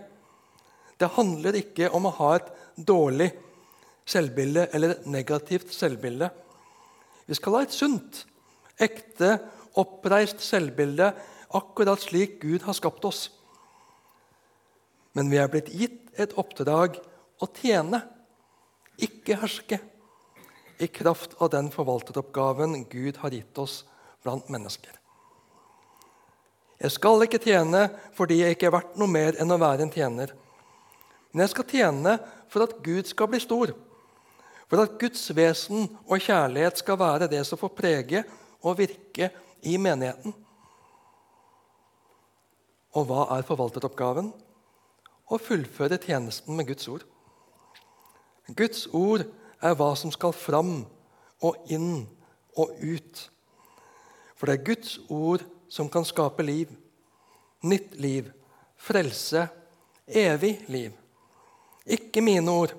Det 1.00 1.10
handler 1.16 1.58
ikke 1.58 1.90
om 1.92 2.06
å 2.08 2.14
ha 2.20 2.34
et 2.38 2.52
dårlig 2.76 3.32
selvbilde 4.08 4.68
eller 4.72 5.02
negativt 5.10 5.74
selvbilde. 5.74 6.30
Vi 7.26 7.36
skal 7.38 7.58
ha 7.58 7.66
et 7.66 7.74
sunt, 7.76 8.24
ekte, 8.80 9.36
oppreist 9.78 10.40
selvbilde 10.44 11.12
akkurat 11.56 12.00
slik 12.00 12.40
Gud 12.42 12.64
har 12.66 12.76
skapt 12.76 13.04
oss. 13.04 13.26
Men 15.12 15.28
vi 15.28 15.38
er 15.40 15.50
blitt 15.52 15.68
gitt 15.76 16.12
et 16.20 16.32
oppdrag 16.40 16.96
å 17.42 17.48
tjene, 17.60 18.00
ikke 19.02 19.36
herske, 19.40 19.78
i 20.82 20.88
kraft 20.90 21.36
av 21.38 21.50
den 21.52 21.70
forvalteroppgaven 21.70 22.84
Gud 22.90 23.16
har 23.22 23.30
gitt 23.30 23.58
oss 23.58 23.82
blant 24.22 24.48
mennesker. 24.50 24.92
Jeg 26.82 26.90
skal 26.96 27.22
ikke 27.22 27.38
tjene 27.42 27.84
fordi 28.16 28.40
jeg 28.40 28.56
ikke 28.56 28.66
er 28.70 28.74
verdt 28.74 28.98
noe 28.98 29.10
mer 29.10 29.38
enn 29.38 29.54
å 29.54 29.60
være 29.62 29.86
en 29.86 29.92
tjener. 29.94 30.32
Men 31.30 31.44
jeg 31.44 31.52
skal 31.54 31.68
tjene 31.70 32.16
for 32.50 32.66
at 32.66 32.74
Gud 32.84 33.06
skal 33.08 33.30
bli 33.30 33.38
stor, 33.42 33.70
for 34.66 34.82
at 34.82 34.96
Guds 35.00 35.22
vesen 35.36 35.86
og 36.08 36.24
kjærlighet 36.24 36.82
skal 36.82 36.98
være 36.98 37.30
det 37.30 37.44
som 37.46 37.60
får 37.60 37.74
prege 37.78 38.24
og 38.62 38.80
virke 38.80 39.30
i 39.62 39.76
menigheten. 39.78 40.34
Og 42.98 43.06
hva 43.08 43.28
er 43.36 43.46
forvalteroppgaven? 43.46 44.32
Å 45.32 45.38
fullføre 45.40 46.00
tjenesten 46.02 46.58
med 46.58 46.68
Guds 46.68 46.90
ord. 46.92 47.06
Guds 48.58 48.84
ord 48.90 49.24
er 49.62 49.76
hva 49.78 49.92
som 49.98 50.12
skal 50.14 50.34
fram 50.36 50.82
og 51.42 51.72
inn 51.72 52.04
og 52.58 52.74
ut. 52.82 53.24
For 54.36 54.50
det 54.50 54.58
er 54.58 54.66
Guds 54.66 54.96
ord 55.08 55.44
som 55.70 55.88
kan 55.88 56.06
skape 56.06 56.44
liv. 56.44 56.70
Nytt 57.62 57.94
liv, 58.02 58.30
frelse, 58.76 59.46
evig 60.06 60.56
liv. 60.66 60.92
Ikke 61.86 62.22
mine 62.22 62.50
ord, 62.50 62.74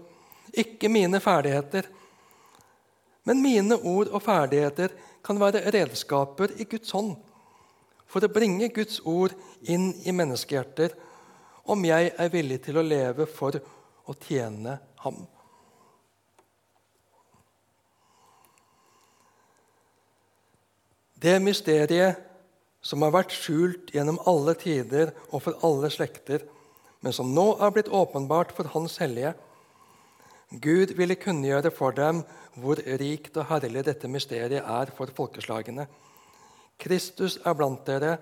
ikke 0.51 0.91
mine 0.91 1.19
ferdigheter. 1.23 1.87
Men 3.23 3.39
mine 3.41 3.79
ord 3.79 4.11
og 4.11 4.23
ferdigheter 4.23 4.91
kan 5.23 5.39
være 5.39 5.63
redskaper 5.71 6.51
i 6.59 6.67
Guds 6.67 6.91
hånd 6.91 7.15
for 8.13 8.21
å 8.21 8.29
bringe 8.29 8.69
Guds 8.69 8.99
ord 9.09 9.33
inn 9.65 9.89
i 10.05 10.13
menneskehjerter, 10.13 10.93
om 11.65 11.85
jeg 11.87 12.11
er 12.13 12.29
villig 12.29 12.59
til 12.67 12.77
å 12.77 12.85
leve 12.85 13.25
for 13.25 13.57
å 13.57 14.13
tjene 14.27 14.75
ham. 15.01 15.23
Det 21.23 21.37
mysteriet 21.39 22.19
som 22.83 23.03
har 23.05 23.13
vært 23.15 23.31
skjult 23.31 23.93
gjennom 23.95 24.17
alle 24.27 24.57
tider 24.59 25.13
og 25.29 25.45
for 25.45 25.55
alle 25.63 25.87
slekter, 25.93 26.41
men 26.99 27.15
som 27.15 27.29
nå 27.31 27.45
er 27.63 27.71
blitt 27.71 27.87
åpenbart 27.87 28.51
for 28.55 28.67
Hans 28.73 28.97
hellige. 28.99 29.31
Gud 30.51 30.91
ville 30.97 31.15
kunngjøre 31.15 31.71
for 31.71 31.95
dem 31.95 32.25
hvor 32.59 32.81
rikt 32.99 33.39
og 33.39 33.47
herlig 33.53 33.85
dette 33.87 34.11
mysteriet 34.11 34.67
er 34.67 34.91
for 34.97 35.13
folkeslagene. 35.15 35.87
Kristus 36.83 37.39
er 37.39 37.55
blant 37.55 37.87
dere, 37.87 38.17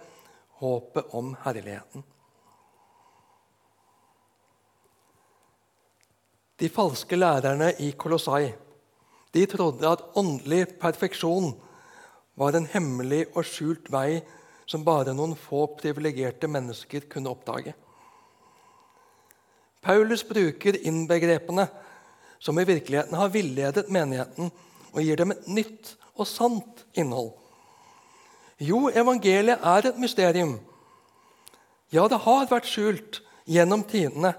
håpet 0.62 1.18
om 1.18 1.34
herligheten. 1.41 2.06
De 6.62 6.70
falske 6.70 7.18
lærerne 7.18 7.74
i 7.82 7.89
Kolossai 7.97 8.54
de 9.34 9.49
trodde 9.49 9.89
at 9.89 10.06
åndelig 10.20 10.68
perfeksjon 10.78 11.56
var 12.39 12.55
en 12.55 12.67
hemmelig 12.71 13.25
og 13.36 13.45
skjult 13.47 13.89
vei 13.91 14.21
som 14.69 14.86
bare 14.88 15.13
noen 15.15 15.36
få 15.36 15.65
privilegerte 15.79 16.47
mennesker 16.51 17.07
kunne 17.11 17.32
oppdage. 17.34 17.73
Paulus 19.82 20.23
bruker 20.27 20.77
innbegrepene 20.86 21.65
som 22.41 22.59
i 22.59 22.65
virkeligheten 22.65 23.17
har 23.17 23.34
villedet 23.34 23.89
menigheten 23.93 24.51
og 24.91 25.01
gir 25.01 25.17
dem 25.17 25.34
et 25.34 25.47
nytt 25.49 25.95
og 26.15 26.27
sant 26.29 26.86
innhold. 26.97 27.34
Jo, 28.61 28.89
evangeliet 28.93 29.63
er 29.65 29.88
et 29.89 29.99
mysterium. 30.01 30.59
Ja, 31.91 32.05
det 32.07 32.21
har 32.23 32.49
vært 32.49 32.69
skjult 32.69 33.21
gjennom 33.49 33.84
tidene. 33.89 34.36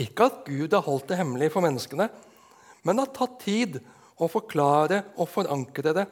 Ikke 0.00 0.30
at 0.30 0.44
Gud 0.46 0.72
har 0.72 0.84
holdt 0.86 1.10
det 1.12 1.18
hemmelig 1.20 1.50
for 1.52 1.64
menneskene, 1.64 2.08
men 2.82 3.02
har 3.02 3.12
tatt 3.12 3.36
tid 3.44 3.76
å 4.16 4.28
forklare 4.32 5.02
og 5.20 5.28
forankre 5.28 5.92
det, 5.98 6.06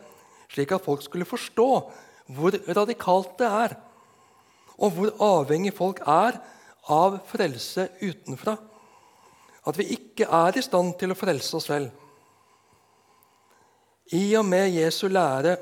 slik 0.50 0.72
at 0.74 0.84
folk 0.84 1.02
skulle 1.04 1.28
forstå 1.28 1.68
hvor 2.34 2.56
radikalt 2.76 3.36
det 3.38 3.46
er, 3.46 3.76
og 4.80 4.94
hvor 4.96 5.14
avhengig 5.40 5.72
folk 5.76 6.00
er 6.06 6.38
av 6.90 7.18
frelse 7.28 7.88
utenfra. 8.00 8.56
At 9.66 9.76
vi 9.78 9.90
ikke 9.96 10.28
er 10.30 10.56
i 10.56 10.64
stand 10.64 10.94
til 10.98 11.12
å 11.12 11.18
frelse 11.18 11.56
oss 11.58 11.68
selv. 11.68 11.90
I 14.16 14.24
og 14.38 14.46
med 14.48 14.72
Jesu 14.74 15.06
lære, 15.10 15.56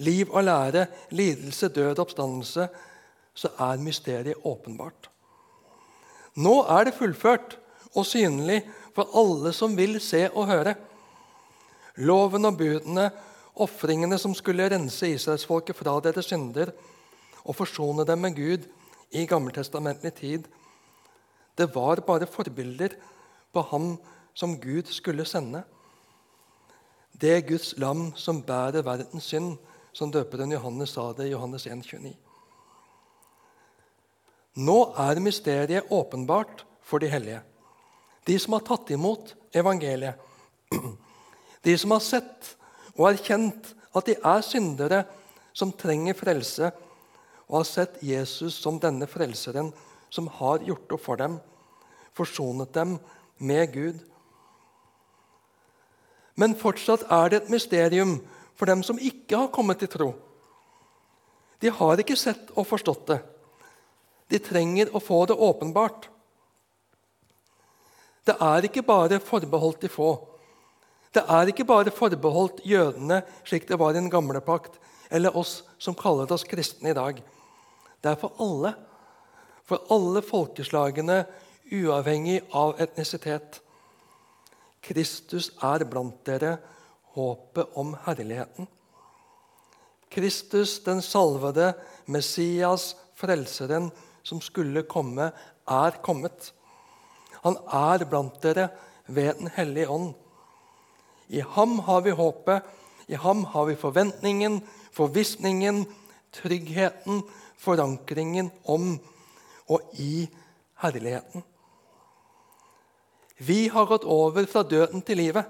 liv 0.00 0.30
og 0.30 0.44
lære, 0.46 0.86
lidelse, 1.10 1.68
død 1.68 1.98
og 1.98 2.04
oppstandelse, 2.06 2.68
så 3.34 3.50
er 3.66 3.82
mysteriet 3.82 4.46
åpenbart. 4.48 5.08
Nå 6.40 6.62
er 6.72 6.88
det 6.88 6.96
fullført 6.96 7.58
og 7.92 8.06
synlig 8.08 8.62
for 8.96 9.10
alle 9.18 9.52
som 9.56 9.76
vil 9.76 9.98
se 10.00 10.24
og 10.30 10.48
høre. 10.48 10.74
Loven 12.00 12.48
og 12.48 12.56
budene, 12.56 13.10
ofringene 13.54 14.18
som 14.18 14.34
skulle 14.34 14.68
rense 14.70 15.10
israelsfolket 15.12 15.76
fra 15.76 15.98
deres 16.04 16.30
synder 16.30 16.72
og 17.42 17.56
forsone 17.56 18.06
dem 18.08 18.24
med 18.24 18.36
Gud 18.36 18.68
i 19.12 19.26
gammeltestamentlig 19.28 20.14
tid, 20.14 20.48
det 21.58 21.68
var 21.74 22.00
bare 22.00 22.26
forbilder 22.26 22.96
på 23.52 23.62
ham 23.70 23.96
som 24.34 24.56
Gud 24.60 24.88
skulle 24.88 25.24
sende. 25.28 25.62
Det 27.12 27.36
er 27.36 27.46
Guds 27.46 27.74
lam 27.76 28.12
som 28.16 28.40
bærer 28.42 28.82
verdens 28.82 29.28
synd, 29.28 29.58
som 29.92 30.10
døperen 30.12 30.52
Johannes 30.52 30.94
sa 30.96 31.10
det 31.12 31.28
i 31.28 31.34
Johannes 31.34 31.66
1, 31.66 31.84
29. 31.84 32.14
Nå 34.64 34.78
er 34.96 35.20
mysteriet 35.20 35.92
åpenbart 35.92 36.64
for 36.82 36.98
de 36.98 37.08
hellige, 37.12 37.42
de 38.26 38.38
som 38.38 38.56
har 38.56 38.64
tatt 38.64 38.90
imot 38.92 39.34
evangeliet. 39.54 40.16
De 41.62 41.76
som 41.78 41.92
har 41.94 42.00
sett 42.02 42.56
og 42.98 43.08
erkjent 43.12 43.72
at 43.92 44.08
de 44.08 44.16
er 44.16 44.44
syndere 44.44 45.02
som 45.52 45.72
trenger 45.76 46.16
frelse, 46.16 46.70
og 47.48 47.58
har 47.60 47.68
sett 47.68 47.98
Jesus 48.04 48.56
som 48.56 48.78
denne 48.80 49.08
frelseren 49.10 49.72
som 50.12 50.28
har 50.40 50.64
gjort 50.64 50.92
opp 50.96 51.04
for 51.04 51.20
dem, 51.20 51.38
forsonet 52.16 52.72
dem 52.72 52.96
med 53.40 53.72
Gud. 53.72 53.98
Men 56.36 56.56
fortsatt 56.56 57.04
er 57.12 57.28
det 57.28 57.42
et 57.42 57.52
mysterium 57.52 58.16
for 58.56 58.68
dem 58.68 58.84
som 58.86 59.00
ikke 59.00 59.36
har 59.36 59.52
kommet 59.52 59.82
til 59.82 59.90
tro. 59.92 60.10
De 61.60 61.70
har 61.70 62.00
ikke 62.00 62.16
sett 62.18 62.50
og 62.56 62.66
forstått 62.66 63.04
det. 63.12 63.20
De 64.32 64.40
trenger 64.40 64.92
å 64.96 65.00
få 65.02 65.24
det 65.28 65.36
åpenbart. 65.36 66.08
Det 68.24 68.34
er 68.40 68.68
ikke 68.68 68.84
bare 68.86 69.20
forbeholdt 69.22 69.84
de 69.84 69.90
få. 69.92 70.14
Det 71.12 71.22
er 71.28 71.50
ikke 71.50 71.68
bare 71.68 71.92
forbeholdt 71.92 72.62
jødene, 72.64 73.20
slik 73.44 73.68
det 73.68 73.78
var 73.78 73.92
i 73.92 73.98
den 73.98 74.10
gamle 74.10 74.40
pakt, 74.40 74.78
eller 75.12 75.36
oss 75.36 75.60
som 75.78 75.96
kaller 75.98 76.30
oss 76.32 76.46
kristne 76.48 76.92
i 76.92 76.96
dag. 76.96 77.20
Det 78.00 78.10
er 78.10 78.20
for 78.20 78.32
alle. 78.40 78.72
For 79.68 79.84
alle 79.92 80.22
folkeslagene, 80.24 81.22
uavhengig 81.72 82.40
av 82.56 82.80
etnisitet. 82.80 83.60
Kristus 84.82 85.50
er 85.62 85.84
blant 85.88 86.24
dere, 86.26 86.56
håpet 87.14 87.76
om 87.78 87.92
herligheten. 88.06 88.66
Kristus, 90.12 90.80
den 90.84 91.00
salvede, 91.04 91.72
Messias, 92.06 92.92
frelseren, 93.16 93.90
som 94.22 94.40
skulle 94.40 94.82
komme, 94.88 95.30
er 95.68 96.00
kommet. 96.04 96.50
Han 97.44 97.56
er 97.68 98.04
blant 98.08 98.42
dere 98.42 98.68
ved 99.06 99.38
Den 99.38 99.48
hellige 99.54 99.88
ånd. 99.88 100.12
I 101.32 101.40
ham 101.40 101.78
har 101.86 102.02
vi 102.04 102.12
håpet, 102.12 102.62
i 103.08 103.16
ham 103.16 103.44
har 103.48 103.64
vi 103.70 103.76
forventningen, 103.76 104.60
forvissningen, 104.92 105.86
tryggheten, 106.32 107.22
forankringen 107.56 108.50
om 108.68 108.98
og 109.72 109.96
i 110.00 110.28
herligheten. 110.82 111.44
Vi 113.42 113.66
har 113.72 113.88
gått 113.88 114.04
over 114.04 114.46
fra 114.46 114.62
døden 114.62 115.02
til 115.02 115.18
livet. 115.18 115.48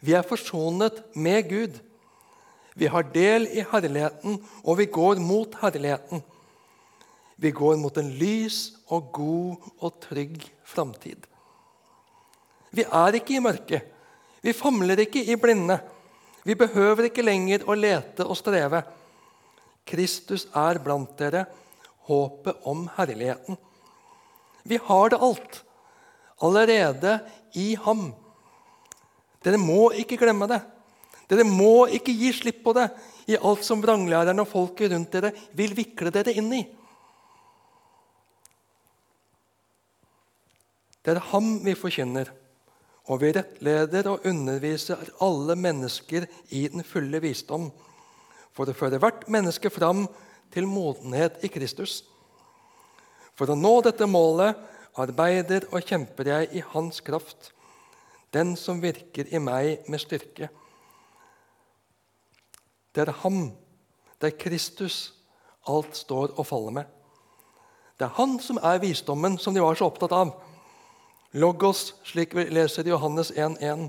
Vi 0.00 0.16
er 0.16 0.26
forsonet 0.26 1.02
med 1.14 1.48
Gud. 1.48 1.76
Vi 2.74 2.88
har 2.90 3.06
del 3.14 3.46
i 3.52 3.62
herligheten, 3.70 4.40
og 4.64 4.78
vi 4.80 4.88
går 4.90 5.20
mot 5.22 5.54
herligheten. 5.60 6.24
Vi 7.36 7.50
går 7.54 7.76
mot 7.78 7.96
en 7.98 8.10
lys 8.18 8.74
og 8.88 9.12
god 9.14 9.70
og 9.78 10.00
trygg 10.02 10.42
framtid. 10.66 11.28
Vi 12.74 12.82
er 12.82 13.20
ikke 13.20 13.36
i 13.36 13.42
mørket. 13.44 13.93
Vi 14.44 14.52
famler 14.52 15.00
ikke 15.06 15.22
i 15.24 15.36
blinde. 15.40 15.78
Vi 16.44 16.56
behøver 16.58 17.08
ikke 17.08 17.24
lenger 17.24 17.64
å 17.64 17.76
lete 17.78 18.26
og 18.28 18.36
streve. 18.36 18.82
Kristus 19.88 20.44
er 20.56 20.80
blant 20.84 21.14
dere, 21.16 21.46
håpet 22.08 22.66
om 22.68 22.84
herligheten. 22.98 23.56
Vi 24.68 24.76
har 24.84 25.12
det 25.12 25.20
alt 25.24 25.62
allerede 26.44 27.18
i 27.56 27.72
ham. 27.86 28.10
Dere 29.44 29.60
må 29.60 29.88
ikke 29.96 30.20
glemme 30.20 30.48
det. 30.50 30.60
Dere 31.28 31.44
må 31.48 31.86
ikke 31.88 32.12
gi 32.12 32.32
slipp 32.36 32.60
på 32.64 32.74
det 32.76 32.90
i 33.32 33.36
alt 33.40 33.64
som 33.64 33.80
vranglærerne 33.80 34.44
og 34.44 34.50
folket 34.50 34.92
rundt 34.92 35.12
dere 35.12 35.32
vil 35.56 35.72
vikle 35.76 36.12
dere 36.12 36.36
inn 36.36 36.52
i. 36.52 36.64
Det 41.04 41.12
er 41.12 41.26
ham 41.32 41.58
vi 41.64 41.76
forkynner, 41.76 42.30
og 43.04 43.20
vi 43.20 43.32
rettleder 43.36 44.08
og 44.08 44.24
underviser 44.28 45.00
alle 45.24 45.56
mennesker 45.60 46.26
i 46.56 46.66
den 46.72 46.84
fulle 46.86 47.20
visdom, 47.20 47.68
for 48.54 48.70
å 48.70 48.76
føre 48.76 49.00
hvert 49.02 49.26
menneske 49.32 49.70
fram 49.72 50.06
til 50.54 50.68
modenhet 50.70 51.42
i 51.44 51.50
Kristus. 51.52 52.02
For 53.34 53.50
å 53.50 53.58
nå 53.58 53.74
dette 53.84 54.06
målet 54.06 54.56
arbeider 55.00 55.66
og 55.74 55.82
kjemper 55.82 56.30
jeg 56.30 56.50
i 56.54 56.62
Hans 56.72 57.02
kraft, 57.04 57.50
den 58.34 58.54
som 58.58 58.80
virker 58.82 59.28
i 59.30 59.42
meg 59.42 59.88
med 59.90 60.02
styrke. 60.02 60.48
Det 62.94 63.02
er 63.02 63.12
ham, 63.24 63.48
det 64.22 64.30
er 64.30 64.38
Kristus, 64.38 65.12
alt 65.66 65.96
står 65.98 66.36
og 66.38 66.46
faller 66.46 66.74
med. 66.78 66.90
Det 67.98 68.06
er 68.06 68.16
han 68.18 68.36
som 68.42 68.58
er 68.62 68.82
visdommen 68.82 69.38
som 69.38 69.54
de 69.54 69.62
var 69.62 69.78
så 69.78 69.88
opptatt 69.90 70.14
av. 70.14 70.34
Logos, 71.34 71.96
slik 72.06 72.34
vi 72.36 72.44
leser 72.46 72.86
i 72.86 72.92
Johannes 72.92 73.32
1,1. 73.34 73.88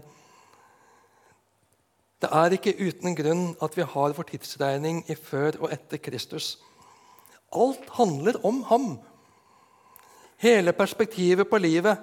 Det 2.21 2.29
er 2.33 2.55
ikke 2.55 2.73
uten 2.79 3.13
grunn 3.17 3.43
at 3.61 3.75
vi 3.77 3.85
har 3.85 4.15
vår 4.17 4.25
tidsregning 4.31 5.03
i 5.11 5.17
før 5.19 5.59
og 5.59 5.73
etter 5.75 6.01
Kristus. 6.01 6.55
Alt 7.53 7.85
handler 7.99 8.39
om 8.45 8.63
ham. 8.71 8.87
Hele 10.41 10.73
perspektivet 10.73 11.45
på 11.49 11.59
livet 11.61 12.01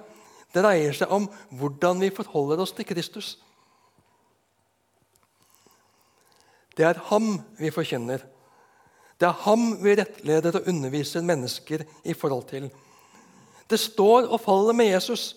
dreier 0.54 0.94
seg 0.94 1.10
om 1.10 1.26
hvordan 1.58 2.04
vi 2.04 2.12
forholder 2.14 2.62
oss 2.62 2.74
til 2.76 2.86
Kristus. 2.86 3.34
Det 6.76 6.86
er 6.86 7.02
ham 7.10 7.34
vi 7.58 7.74
forkynner. 7.74 8.22
Det 9.18 9.26
er 9.26 9.42
ham 9.42 9.72
vi 9.82 9.98
rettleder 9.98 10.60
og 10.60 10.70
underviser 10.70 11.26
mennesker 11.26 11.82
i 12.04 12.14
forhold 12.14 12.46
til. 12.54 12.70
Det 13.72 13.80
står 13.80 14.28
og 14.28 14.40
faller 14.44 14.76
med 14.76 14.90
Jesus. 14.92 15.32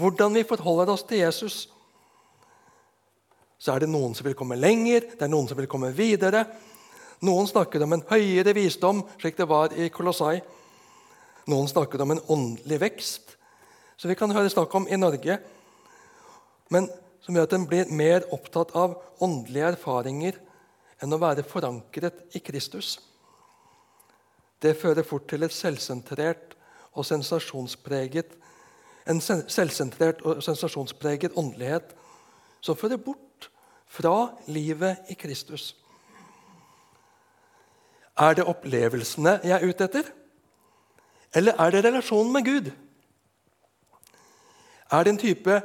Hvordan 0.00 0.32
vi 0.38 0.46
forholder 0.48 0.94
oss 0.94 1.04
til 1.04 1.20
Jesus. 1.20 1.66
Så 3.60 3.74
er 3.74 3.84
det 3.84 3.92
noen 3.92 4.16
som 4.16 4.26
vil 4.26 4.36
komme 4.38 4.56
lenger, 4.56 5.04
det 5.12 5.22
er 5.22 5.30
noen 5.30 5.46
som 5.50 5.58
vil 5.60 5.68
komme 5.70 5.92
videre. 5.94 6.46
Noen 7.22 7.46
snakker 7.46 7.84
om 7.84 7.92
en 7.94 8.02
høyere 8.08 8.54
visdom, 8.56 9.04
slik 9.20 9.36
det 9.38 9.46
var 9.46 9.76
i 9.78 9.90
Kolossai. 9.92 10.40
Noen 11.52 11.68
snakker 11.70 12.02
om 12.02 12.14
en 12.14 12.22
åndelig 12.32 12.80
vekst, 12.82 13.36
som 14.00 14.10
vi 14.10 14.16
kan 14.18 14.32
høre 14.34 14.50
snakk 14.50 14.72
om 14.74 14.88
i 14.90 14.98
Norge. 14.98 15.36
Men 16.72 16.88
som 17.22 17.36
gjør 17.36 17.46
at 17.46 17.54
en 17.54 17.68
blir 17.70 17.92
mer 17.94 18.26
opptatt 18.34 18.72
av 18.78 18.96
åndelige 19.22 19.74
erfaringer 19.76 20.40
enn 21.02 21.14
å 21.14 21.20
være 21.22 21.44
forankret 21.46 22.34
i 22.34 22.42
Kristus. 22.42 22.96
Det 24.62 24.74
fører 24.78 25.06
fort 25.06 25.28
til 25.30 25.46
et 25.46 25.54
selvsentrert 25.54 26.51
og 26.92 27.06
sensasjonspreget 27.06 28.36
en 29.10 29.20
selvsentrert 29.20 30.22
og 30.22 30.42
sensasjonspreget 30.44 31.34
åndelighet 31.36 31.94
som 32.62 32.78
fører 32.78 33.00
bort 33.02 33.50
fra 33.90 34.32
livet 34.46 35.10
i 35.10 35.16
Kristus. 35.18 35.72
Er 38.18 38.36
det 38.36 38.46
opplevelsene 38.46 39.40
jeg 39.42 39.56
er 39.56 39.68
ute 39.68 39.88
etter? 39.88 40.10
Eller 41.34 41.56
er 41.58 41.70
det 41.72 41.84
relasjonen 41.86 42.32
med 42.32 42.44
Gud? 42.44 42.70
Er 44.92 45.04
det 45.04 45.14
en 45.14 45.22
type 45.22 45.60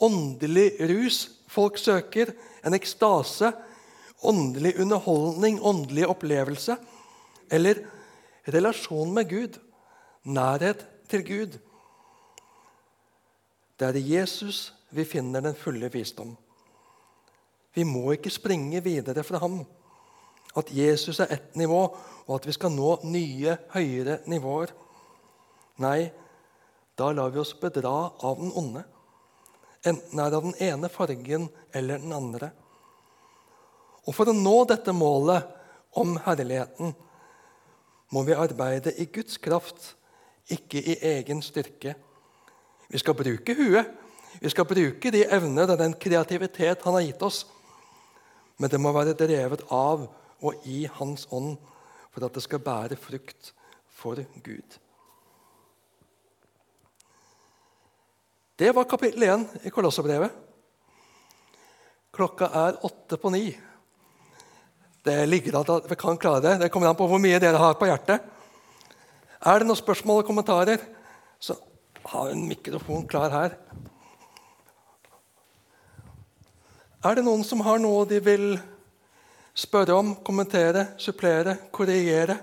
åndelig 0.00 0.70
rus 0.80 1.24
folk 1.50 1.78
søker? 1.78 2.32
En 2.64 2.74
ekstase? 2.74 3.52
Åndelig 4.22 4.78
underholdning? 4.80 5.58
Åndelig 5.62 6.06
opplevelse? 6.06 6.76
Eller 7.50 7.82
relasjon 8.48 9.12
med 9.14 9.28
Gud? 9.28 9.58
Nærhet 10.24 10.86
til 11.08 11.24
Gud? 11.24 11.58
Det 13.80 13.88
er 13.88 13.96
i 13.96 14.08
Jesus 14.16 14.74
vi 14.90 15.04
finner 15.04 15.40
den 15.40 15.54
fulle 15.56 15.88
visdom. 15.92 16.34
Vi 17.74 17.84
må 17.86 18.10
ikke 18.12 18.32
springe 18.32 18.82
videre 18.84 19.24
fra 19.24 19.38
ham. 19.38 19.62
At 20.58 20.72
Jesus 20.74 21.20
er 21.20 21.30
ett 21.30 21.56
nivå, 21.56 21.82
og 22.26 22.34
at 22.34 22.46
vi 22.46 22.52
skal 22.52 22.72
nå 22.74 22.98
nye, 23.06 23.56
høyere 23.72 24.18
nivåer. 24.26 24.72
Nei, 25.80 26.10
da 26.98 27.12
lar 27.14 27.30
vi 27.30 27.40
oss 27.40 27.54
bedra 27.56 28.10
av 28.10 28.40
den 28.40 28.50
onde. 28.58 28.82
Enten 29.86 30.20
er 30.20 30.28
det 30.28 30.40
av 30.40 30.48
den 30.48 30.58
ene 30.60 30.90
fargen 30.92 31.46
eller 31.72 32.02
den 32.02 32.12
andre. 32.12 32.50
Og 34.04 34.12
For 34.16 34.28
å 34.28 34.36
nå 34.36 34.56
dette 34.68 34.92
målet 34.92 35.46
om 35.96 36.18
herligheten 36.26 36.92
må 38.10 38.24
vi 38.26 38.36
arbeide 38.36 38.92
i 38.98 39.06
Guds 39.06 39.38
kraft, 39.38 39.94
ikke 40.48 40.80
i 40.80 40.96
egen 41.12 41.42
styrke. 41.42 41.94
Vi 42.88 42.98
skal 42.98 43.14
bruke 43.14 43.54
huet, 43.54 43.90
vi 44.40 44.50
skal 44.50 44.64
bruke 44.64 45.12
de 45.12 45.24
evner 45.26 45.70
og 45.72 45.78
den 45.78 45.94
kreativitet 45.94 46.84
han 46.84 46.96
har 46.96 47.04
gitt 47.06 47.22
oss. 47.22 47.44
Men 48.58 48.70
det 48.70 48.80
må 48.80 48.92
være 48.92 49.16
drevet 49.18 49.64
av 49.72 50.06
og 50.40 50.68
i 50.68 50.84
Hans 50.98 51.26
ånd 51.32 51.56
for 52.10 52.26
at 52.26 52.36
det 52.36 52.42
skal 52.44 52.62
bære 52.64 52.98
frukt 52.98 53.52
for 54.00 54.20
Gud. 54.44 54.78
Det 58.60 58.74
var 58.76 58.84
kapittel 58.84 59.22
1 59.24 59.64
i 59.64 59.72
Kolosserbrevet. 59.72 60.32
Klokka 62.12 62.50
er 62.66 62.80
åtte 62.84 63.16
på 63.16 63.30
ni. 63.32 63.46
Det 65.02 65.16
ligger 65.28 65.56
an 65.60 65.70
at 65.78 65.86
vi 65.88 65.96
kan 65.96 66.18
klare 66.20 66.42
det. 66.44 66.58
Det 66.60 66.68
kommer 66.72 66.90
an 66.90 66.98
på 66.98 67.06
hvor 67.08 67.22
mye 67.22 67.38
dere 67.40 67.60
har 67.60 67.78
på 67.80 67.88
hjertet. 67.88 68.20
Er 69.40 69.62
det 69.62 69.70
noen 69.70 69.78
spørsmål 69.78 70.18
og 70.20 70.26
kommentarer, 70.28 70.82
så 71.40 71.54
har 72.12 72.28
en 72.28 72.42
mikrofon 72.44 73.06
klar 73.08 73.32
her. 73.32 73.54
Er 77.00 77.16
det 77.16 77.24
noen 77.24 77.40
som 77.48 77.62
har 77.64 77.80
noe 77.80 78.02
de 78.04 78.18
vil 78.20 78.50
spørre 79.56 79.96
om, 79.96 80.10
kommentere, 80.20 80.90
supplere, 81.00 81.54
korrigere? 81.72 82.36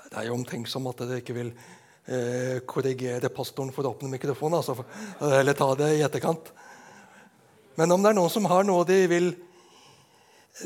Det 0.00 0.16
er 0.16 0.30
jo 0.30 0.38
omtenksomt 0.38 0.88
at 0.94 1.04
dere 1.04 1.20
ikke 1.20 1.36
vil 1.36 1.52
eh, 1.52 2.64
korrigere 2.64 3.28
pastoren 3.28 3.74
for 3.76 3.84
å 3.84 3.92
åpne 3.92 4.08
mikrofonen. 4.16 4.56
Altså, 4.56 4.88
eller 5.20 5.52
ta 5.58 5.68
det 5.76 5.92
i 5.98 6.02
etterkant. 6.08 6.48
Men 7.76 7.92
om 7.92 8.00
det 8.00 8.14
er 8.14 8.20
noen 8.22 8.32
som 8.32 8.48
har 8.48 8.64
noe 8.64 8.88
de 8.88 9.02
vil 9.12 9.30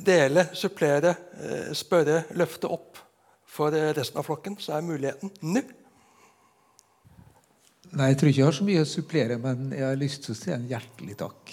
dele, 0.05 0.49
supplere, 0.57 1.15
eh, 1.39 1.73
spørre, 1.77 2.25
løfte 2.39 2.71
opp 2.71 2.99
for 3.47 3.71
resten 3.71 4.19
av 4.19 4.27
flokken, 4.27 4.59
så 4.59 4.77
er 4.77 4.87
muligheten 4.87 5.31
nå. 5.43 5.63
Nei, 7.95 8.09
Jeg 8.09 8.19
tror 8.19 8.29
ikke 8.31 8.41
jeg 8.41 8.49
har 8.49 8.57
så 8.57 8.65
mye 8.67 8.83
å 8.83 8.91
supplere, 8.91 9.39
men 9.39 9.71
jeg 9.71 9.87
har 9.87 10.01
lyst 10.01 10.25
til 10.25 10.35
å 10.35 10.39
si 10.39 10.51
en 10.51 10.67
hjertelig 10.67 11.15
takk. 11.21 11.53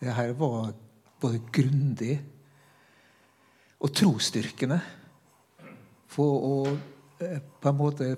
Det 0.00 0.14
her 0.16 0.32
var 0.32 0.72
både 1.20 1.42
grundig 1.52 2.16
og 3.80 3.92
trosstyrkende. 3.94 4.80
For 6.10 6.46
å 6.48 6.56
eh, 7.22 7.38
på 7.38 7.70
en 7.70 7.78
måte 7.78 8.08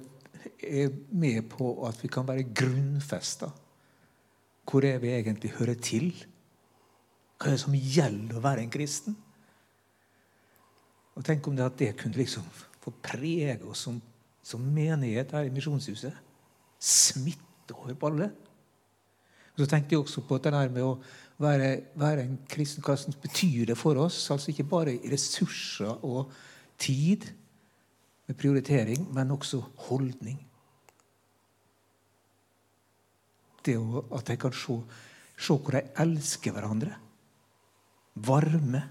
er 0.62 0.95
med 1.11 1.51
på 1.51 1.74
at 1.89 1.99
vi 2.03 2.11
kan 2.12 2.26
være 2.28 2.49
grunnfesta. 2.55 3.51
Hvor 4.64 4.87
er 4.87 5.03
vi 5.03 5.12
egentlig 5.12 5.53
hører 5.59 5.76
til? 5.83 6.12
Hva 7.43 7.51
er 7.51 7.57
det 7.57 7.64
som 7.64 7.74
gjelder 7.74 8.38
å 8.38 8.45
være 8.45 8.62
en 8.62 8.70
kristen? 8.70 9.18
Og 11.18 11.26
Tenk 11.26 11.51
om 11.51 11.59
det 11.59 11.66
at 11.66 11.78
det 11.80 11.90
kunne 11.99 12.16
liksom 12.22 12.47
få 12.82 12.95
prege 13.03 13.59
oss 13.66 13.82
som 13.88 13.99
som 14.43 14.62
menighet 14.74 15.32
her 15.32 15.47
i 15.47 15.55
Misjonshuset 15.55 16.14
Smitte 16.82 17.76
over 17.76 17.95
på 17.95 18.09
alle. 18.11 18.26
Og 19.55 19.61
så 19.62 19.68
tenkte 19.70 19.95
jeg 19.95 20.03
også 20.03 20.24
på 20.26 20.38
det 20.43 20.51
der 20.51 20.72
med 20.74 20.82
å 20.82 20.97
være, 21.38 21.68
være 21.95 22.24
en 22.24 22.40
kristen. 22.51 22.82
Hva 22.82 22.97
betyr 23.22 23.68
det 23.70 23.76
for 23.78 24.01
oss? 24.03 24.18
Altså 24.34 24.51
Ikke 24.51 24.66
bare 24.66 24.97
ressurser 25.12 26.03
og 26.03 26.32
tid 26.82 27.28
med 28.26 28.38
prioritering, 28.38 29.07
men 29.14 29.30
også 29.30 29.61
holdning. 29.86 30.40
Det 33.62 33.78
å, 33.78 34.03
at 34.18 34.34
jeg 34.34 34.43
kan 34.43 34.59
se, 34.59 34.80
se 35.38 35.55
hvor 35.55 35.78
de 35.78 35.84
elsker 36.03 36.57
hverandre. 36.57 36.97
Varme 38.14 38.82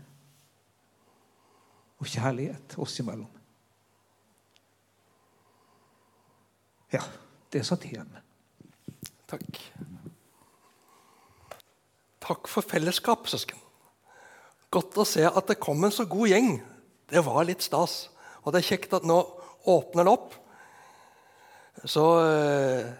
og 2.02 2.10
kjærlighet 2.10 2.76
oss 2.82 2.98
imellom. 3.04 3.30
Ja, 6.92 7.04
det 7.54 7.62
satt 7.68 7.86
igjen. 7.88 8.10
Takk. 9.30 9.60
Takk 12.22 12.50
for 12.52 12.66
fellesskap, 12.66 13.30
søsken. 13.32 13.62
Godt 14.72 14.98
å 15.00 15.08
se 15.08 15.24
at 15.28 15.48
det 15.52 15.60
kom 15.62 15.84
en 15.84 15.94
så 15.94 16.08
god 16.10 16.32
gjeng. 16.32 16.52
Det 17.12 17.24
var 17.26 17.46
litt 17.48 17.64
stas. 17.64 18.10
Og 18.42 18.52
det 18.52 18.62
er 18.62 18.70
kjekt 18.74 18.94
at 18.98 19.08
nå 19.08 19.20
åpner 19.70 20.08
det 20.08 20.14
opp. 20.16 20.36
Så 21.88 22.06
eh, 22.26 22.92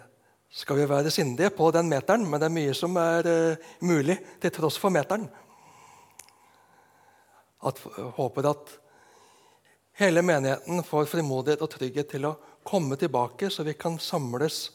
skal 0.52 0.78
vi 0.78 0.88
være 0.88 1.12
sindige 1.12 1.52
på 1.56 1.70
den 1.74 1.88
meteren, 1.88 2.24
men 2.28 2.40
det 2.40 2.48
er 2.48 2.54
mye 2.54 2.74
som 2.76 2.96
er 3.00 3.28
uh, 3.28 3.70
mulig 3.88 4.18
til 4.42 4.52
tross 4.52 4.76
for 4.80 4.92
meteren. 4.92 5.24
At, 7.62 7.78
håper 8.18 8.48
at 8.50 8.72
hele 10.00 10.22
menigheten 10.26 10.82
får 10.86 11.10
frimodighet 11.10 11.62
og 11.62 11.70
trygghet 11.70 12.10
til 12.14 12.26
å 12.26 12.36
komme 12.66 12.98
tilbake, 12.98 13.50
så 13.50 13.64
vi 13.66 13.74
kan 13.78 13.98
samles 14.02 14.70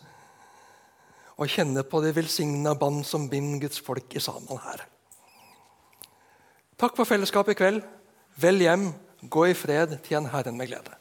og 1.38 1.52
kjenne 1.54 1.84
på 1.86 2.02
det 2.02 2.16
velsigna 2.18 2.74
bånd 2.80 3.04
som 3.06 3.28
binder 3.30 3.68
Guds 3.68 3.82
folk 3.84 4.16
i 4.18 4.24
sammen 4.24 4.62
her. 4.64 4.88
Takk 6.78 6.98
for 6.98 7.10
fellesskapet 7.10 7.56
i 7.56 7.60
kveld. 7.62 7.84
Vel 8.42 8.62
hjem. 8.62 8.90
Gå 9.22 9.48
i 9.50 9.58
fred. 9.58 9.98
Tjen 10.06 10.30
Herren 10.30 10.58
med 10.58 10.70
glede. 10.70 10.97